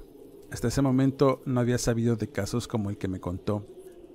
Hasta 0.49 0.69
ese 0.69 0.81
momento 0.81 1.41
no 1.45 1.59
había 1.59 1.77
sabido 1.77 2.15
de 2.15 2.29
casos 2.29 2.67
como 2.67 2.89
el 2.89 2.97
que 2.97 3.07
me 3.07 3.19
contó, 3.19 3.65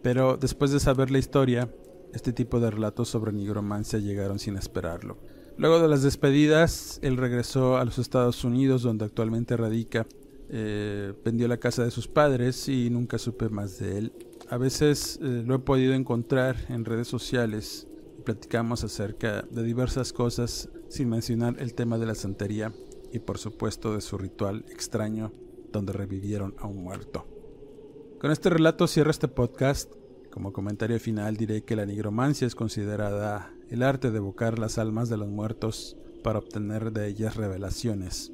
pero 0.02 0.36
después 0.36 0.70
de 0.70 0.80
saber 0.80 1.10
la 1.10 1.18
historia, 1.18 1.70
este 2.16 2.32
tipo 2.32 2.60
de 2.60 2.70
relatos 2.70 3.08
sobre 3.08 3.32
nigromancia 3.32 3.98
llegaron 3.98 4.38
sin 4.38 4.56
esperarlo. 4.56 5.18
Luego 5.56 5.80
de 5.80 5.88
las 5.88 6.02
despedidas, 6.02 6.98
él 7.02 7.16
regresó 7.16 7.76
a 7.78 7.84
los 7.84 7.98
Estados 7.98 8.44
Unidos, 8.44 8.82
donde 8.82 9.04
actualmente 9.04 9.56
radica. 9.56 10.06
Eh, 10.48 11.12
vendió 11.24 11.48
la 11.48 11.56
casa 11.56 11.84
de 11.84 11.90
sus 11.90 12.06
padres 12.06 12.68
y 12.68 12.88
nunca 12.90 13.18
supe 13.18 13.48
más 13.48 13.78
de 13.78 13.98
él. 13.98 14.12
A 14.48 14.58
veces 14.58 15.18
eh, 15.22 15.42
lo 15.44 15.56
he 15.56 15.58
podido 15.58 15.94
encontrar 15.94 16.56
en 16.68 16.84
redes 16.84 17.08
sociales 17.08 17.88
platicamos 18.26 18.82
acerca 18.82 19.42
de 19.42 19.62
diversas 19.62 20.12
cosas 20.12 20.68
sin 20.88 21.08
mencionar 21.08 21.54
el 21.60 21.74
tema 21.74 21.96
de 21.96 22.06
la 22.06 22.16
santería 22.16 22.72
y 23.12 23.20
por 23.20 23.38
supuesto 23.38 23.94
de 23.94 24.00
su 24.00 24.18
ritual 24.18 24.64
extraño 24.68 25.32
donde 25.72 25.92
revivieron 25.92 26.54
a 26.58 26.66
un 26.66 26.82
muerto. 26.82 27.24
Con 28.20 28.32
este 28.32 28.50
relato 28.50 28.88
cierro 28.88 29.12
este 29.12 29.28
podcast. 29.28 29.92
Como 30.36 30.52
comentario 30.52 31.00
final 31.00 31.38
diré 31.38 31.64
que 31.64 31.76
la 31.76 31.86
nigromancia 31.86 32.46
es 32.46 32.54
considerada 32.54 33.54
el 33.70 33.82
arte 33.82 34.10
de 34.10 34.18
evocar 34.18 34.58
las 34.58 34.76
almas 34.76 35.08
de 35.08 35.16
los 35.16 35.28
muertos 35.28 35.96
para 36.22 36.40
obtener 36.40 36.92
de 36.92 37.08
ellas 37.08 37.36
revelaciones. 37.36 38.32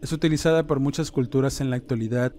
Es 0.00 0.12
utilizada 0.12 0.68
por 0.68 0.78
muchas 0.78 1.10
culturas 1.10 1.60
en 1.60 1.70
la 1.70 1.74
actualidad 1.74 2.36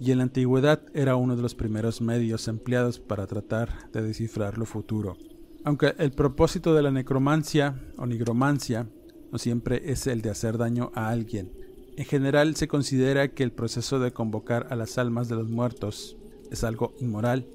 y 0.00 0.12
en 0.12 0.16
la 0.16 0.24
antigüedad 0.24 0.80
era 0.94 1.14
uno 1.14 1.36
de 1.36 1.42
los 1.42 1.54
primeros 1.54 2.00
medios 2.00 2.48
empleados 2.48 3.00
para 3.00 3.26
tratar 3.26 3.90
de 3.92 4.00
descifrar 4.00 4.56
lo 4.56 4.64
futuro. 4.64 5.18
Aunque 5.62 5.94
el 5.98 6.12
propósito 6.12 6.74
de 6.74 6.84
la 6.84 6.90
necromancia 6.90 7.78
o 7.98 8.06
nigromancia 8.06 8.88
no 9.30 9.36
siempre 9.36 9.92
es 9.92 10.06
el 10.06 10.22
de 10.22 10.30
hacer 10.30 10.56
daño 10.56 10.90
a 10.94 11.10
alguien. 11.10 11.52
En 11.98 12.06
general 12.06 12.56
se 12.56 12.66
considera 12.66 13.28
que 13.28 13.42
el 13.42 13.52
proceso 13.52 13.98
de 13.98 14.14
convocar 14.14 14.68
a 14.70 14.74
las 14.74 14.96
almas 14.96 15.28
de 15.28 15.36
los 15.36 15.50
muertos 15.50 16.16
es 16.50 16.64
algo 16.64 16.94
inmoral 16.98 17.46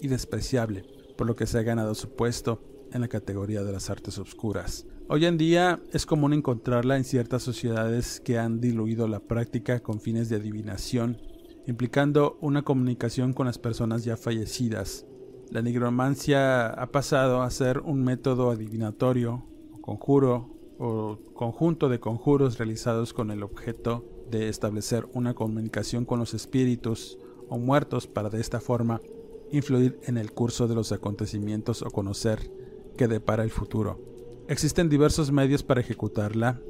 y 0.00 0.08
despreciable, 0.08 0.84
por 1.16 1.26
lo 1.26 1.36
que 1.36 1.46
se 1.46 1.58
ha 1.58 1.62
ganado 1.62 1.94
su 1.94 2.10
puesto 2.10 2.60
en 2.92 3.00
la 3.00 3.08
categoría 3.08 3.62
de 3.62 3.72
las 3.72 3.90
artes 3.90 4.18
obscuras. 4.18 4.86
Hoy 5.08 5.24
en 5.24 5.38
día 5.38 5.80
es 5.92 6.04
común 6.04 6.32
encontrarla 6.32 6.96
en 6.96 7.04
ciertas 7.04 7.42
sociedades 7.42 8.20
que 8.20 8.38
han 8.38 8.60
diluido 8.60 9.06
la 9.06 9.20
práctica 9.20 9.80
con 9.80 10.00
fines 10.00 10.28
de 10.28 10.36
adivinación, 10.36 11.18
implicando 11.66 12.38
una 12.40 12.62
comunicación 12.62 13.32
con 13.32 13.46
las 13.46 13.58
personas 13.58 14.04
ya 14.04 14.16
fallecidas. 14.16 15.06
La 15.50 15.62
nigromancia 15.62 16.66
ha 16.66 16.90
pasado 16.90 17.42
a 17.42 17.50
ser 17.50 17.78
un 17.80 18.02
método 18.02 18.50
adivinatorio 18.50 19.46
o 19.72 19.80
conjuro 19.80 20.56
o 20.78 21.18
conjunto 21.34 21.88
de 21.88 22.00
conjuros 22.00 22.58
realizados 22.58 23.12
con 23.12 23.30
el 23.30 23.42
objeto 23.42 24.04
de 24.30 24.48
establecer 24.48 25.06
una 25.12 25.34
comunicación 25.34 26.04
con 26.04 26.18
los 26.18 26.34
espíritus 26.34 27.18
o 27.48 27.58
muertos 27.58 28.06
para 28.08 28.28
de 28.28 28.40
esta 28.40 28.60
forma 28.60 29.00
influir 29.50 29.98
en 30.04 30.18
el 30.18 30.32
curso 30.32 30.66
de 30.68 30.74
los 30.74 30.92
acontecimientos 30.92 31.82
o 31.82 31.90
conocer 31.90 32.50
qué 32.96 33.08
depara 33.08 33.44
el 33.44 33.50
futuro. 33.50 34.00
Existen 34.48 34.88
diversos 34.88 35.32
medios 35.32 35.62
para 35.62 35.80
ejecutarla. 35.80 36.60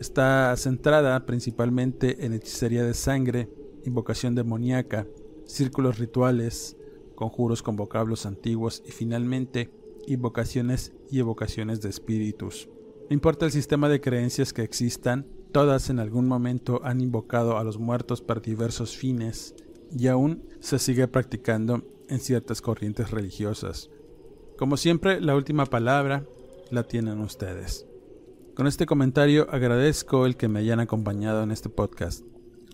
Está 0.00 0.54
centrada 0.56 1.26
principalmente 1.26 2.24
en 2.24 2.32
hechicería 2.32 2.84
de 2.84 2.94
sangre, 2.94 3.48
invocación 3.84 4.34
demoníaca, 4.34 5.06
círculos 5.44 5.98
rituales, 5.98 6.76
conjuros 7.14 7.62
con 7.62 7.76
vocablos 7.76 8.26
antiguos 8.26 8.82
y 8.86 8.90
finalmente 8.90 9.70
invocaciones 10.06 10.92
y 11.10 11.18
evocaciones 11.18 11.80
de 11.80 11.88
espíritus. 11.88 12.68
No 13.08 13.14
importa 13.14 13.46
el 13.46 13.52
sistema 13.52 13.88
de 13.88 14.00
creencias 14.00 14.52
que 14.52 14.62
existan, 14.62 15.26
todas 15.52 15.90
en 15.90 15.98
algún 15.98 16.26
momento 16.26 16.80
han 16.84 17.00
invocado 17.00 17.56
a 17.56 17.64
los 17.64 17.78
muertos 17.78 18.20
para 18.20 18.40
diversos 18.40 18.96
fines 18.96 19.54
y 19.96 20.08
aún 20.08 20.44
se 20.60 20.78
sigue 20.78 21.06
practicando 21.08 21.84
en 22.08 22.20
ciertas 22.20 22.60
corrientes 22.60 23.10
religiosas. 23.10 23.90
Como 24.58 24.76
siempre, 24.76 25.20
la 25.20 25.36
última 25.36 25.66
palabra 25.66 26.24
la 26.70 26.84
tienen 26.84 27.20
ustedes. 27.20 27.86
Con 28.54 28.66
este 28.66 28.86
comentario 28.86 29.46
agradezco 29.50 30.26
el 30.26 30.36
que 30.36 30.48
me 30.48 30.60
hayan 30.60 30.80
acompañado 30.80 31.42
en 31.42 31.50
este 31.50 31.68
podcast. 31.68 32.24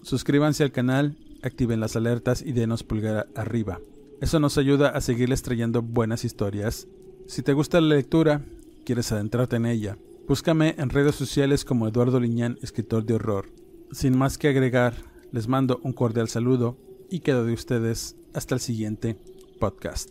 Suscríbanse 0.03 0.63
al 0.63 0.73
canal, 0.73 1.17
activen 1.43 1.81
las 1.81 1.97
alertas 1.97 2.43
y 2.43 2.53
denos 2.53 2.85
pulgar 2.85 3.29
arriba. 3.35 3.81
Eso 4.21 4.39
nos 4.39 4.59
ayuda 4.59 4.91
a 4.91 5.01
seguirles 5.01 5.43
trayendo 5.43 5.83
buenas 5.83 6.25
historias. 6.25 6.87
Si 7.27 7.43
te 7.43 7.53
gusta 7.53 7.81
la 7.81 7.97
lectura, 7.97 8.45
quieres 8.85 9.11
adentrarte 9.11 9.57
en 9.57 9.67
ella, 9.67 9.97
Búscame 10.29 10.77
en 10.79 10.89
redes 10.89 11.17
sociales 11.17 11.65
como 11.65 11.89
Eduardo 11.89 12.21
Liñán, 12.21 12.57
escritor 12.63 13.05
de 13.05 13.15
horror. 13.15 13.51
Sin 13.91 14.17
más 14.17 14.39
que 14.39 14.49
agregar, 14.49 14.95
les 15.33 15.49
mando 15.49 15.81
un 15.83 15.93
cordial 15.93 16.29
saludo 16.29 16.79
y 17.11 17.21
quedo 17.21 17.45
de 17.45 17.53
ustedes 17.53 18.15
hasta 18.35 18.55
el 18.55 18.61
siguiente 18.61 19.17
podcast. 19.59 20.11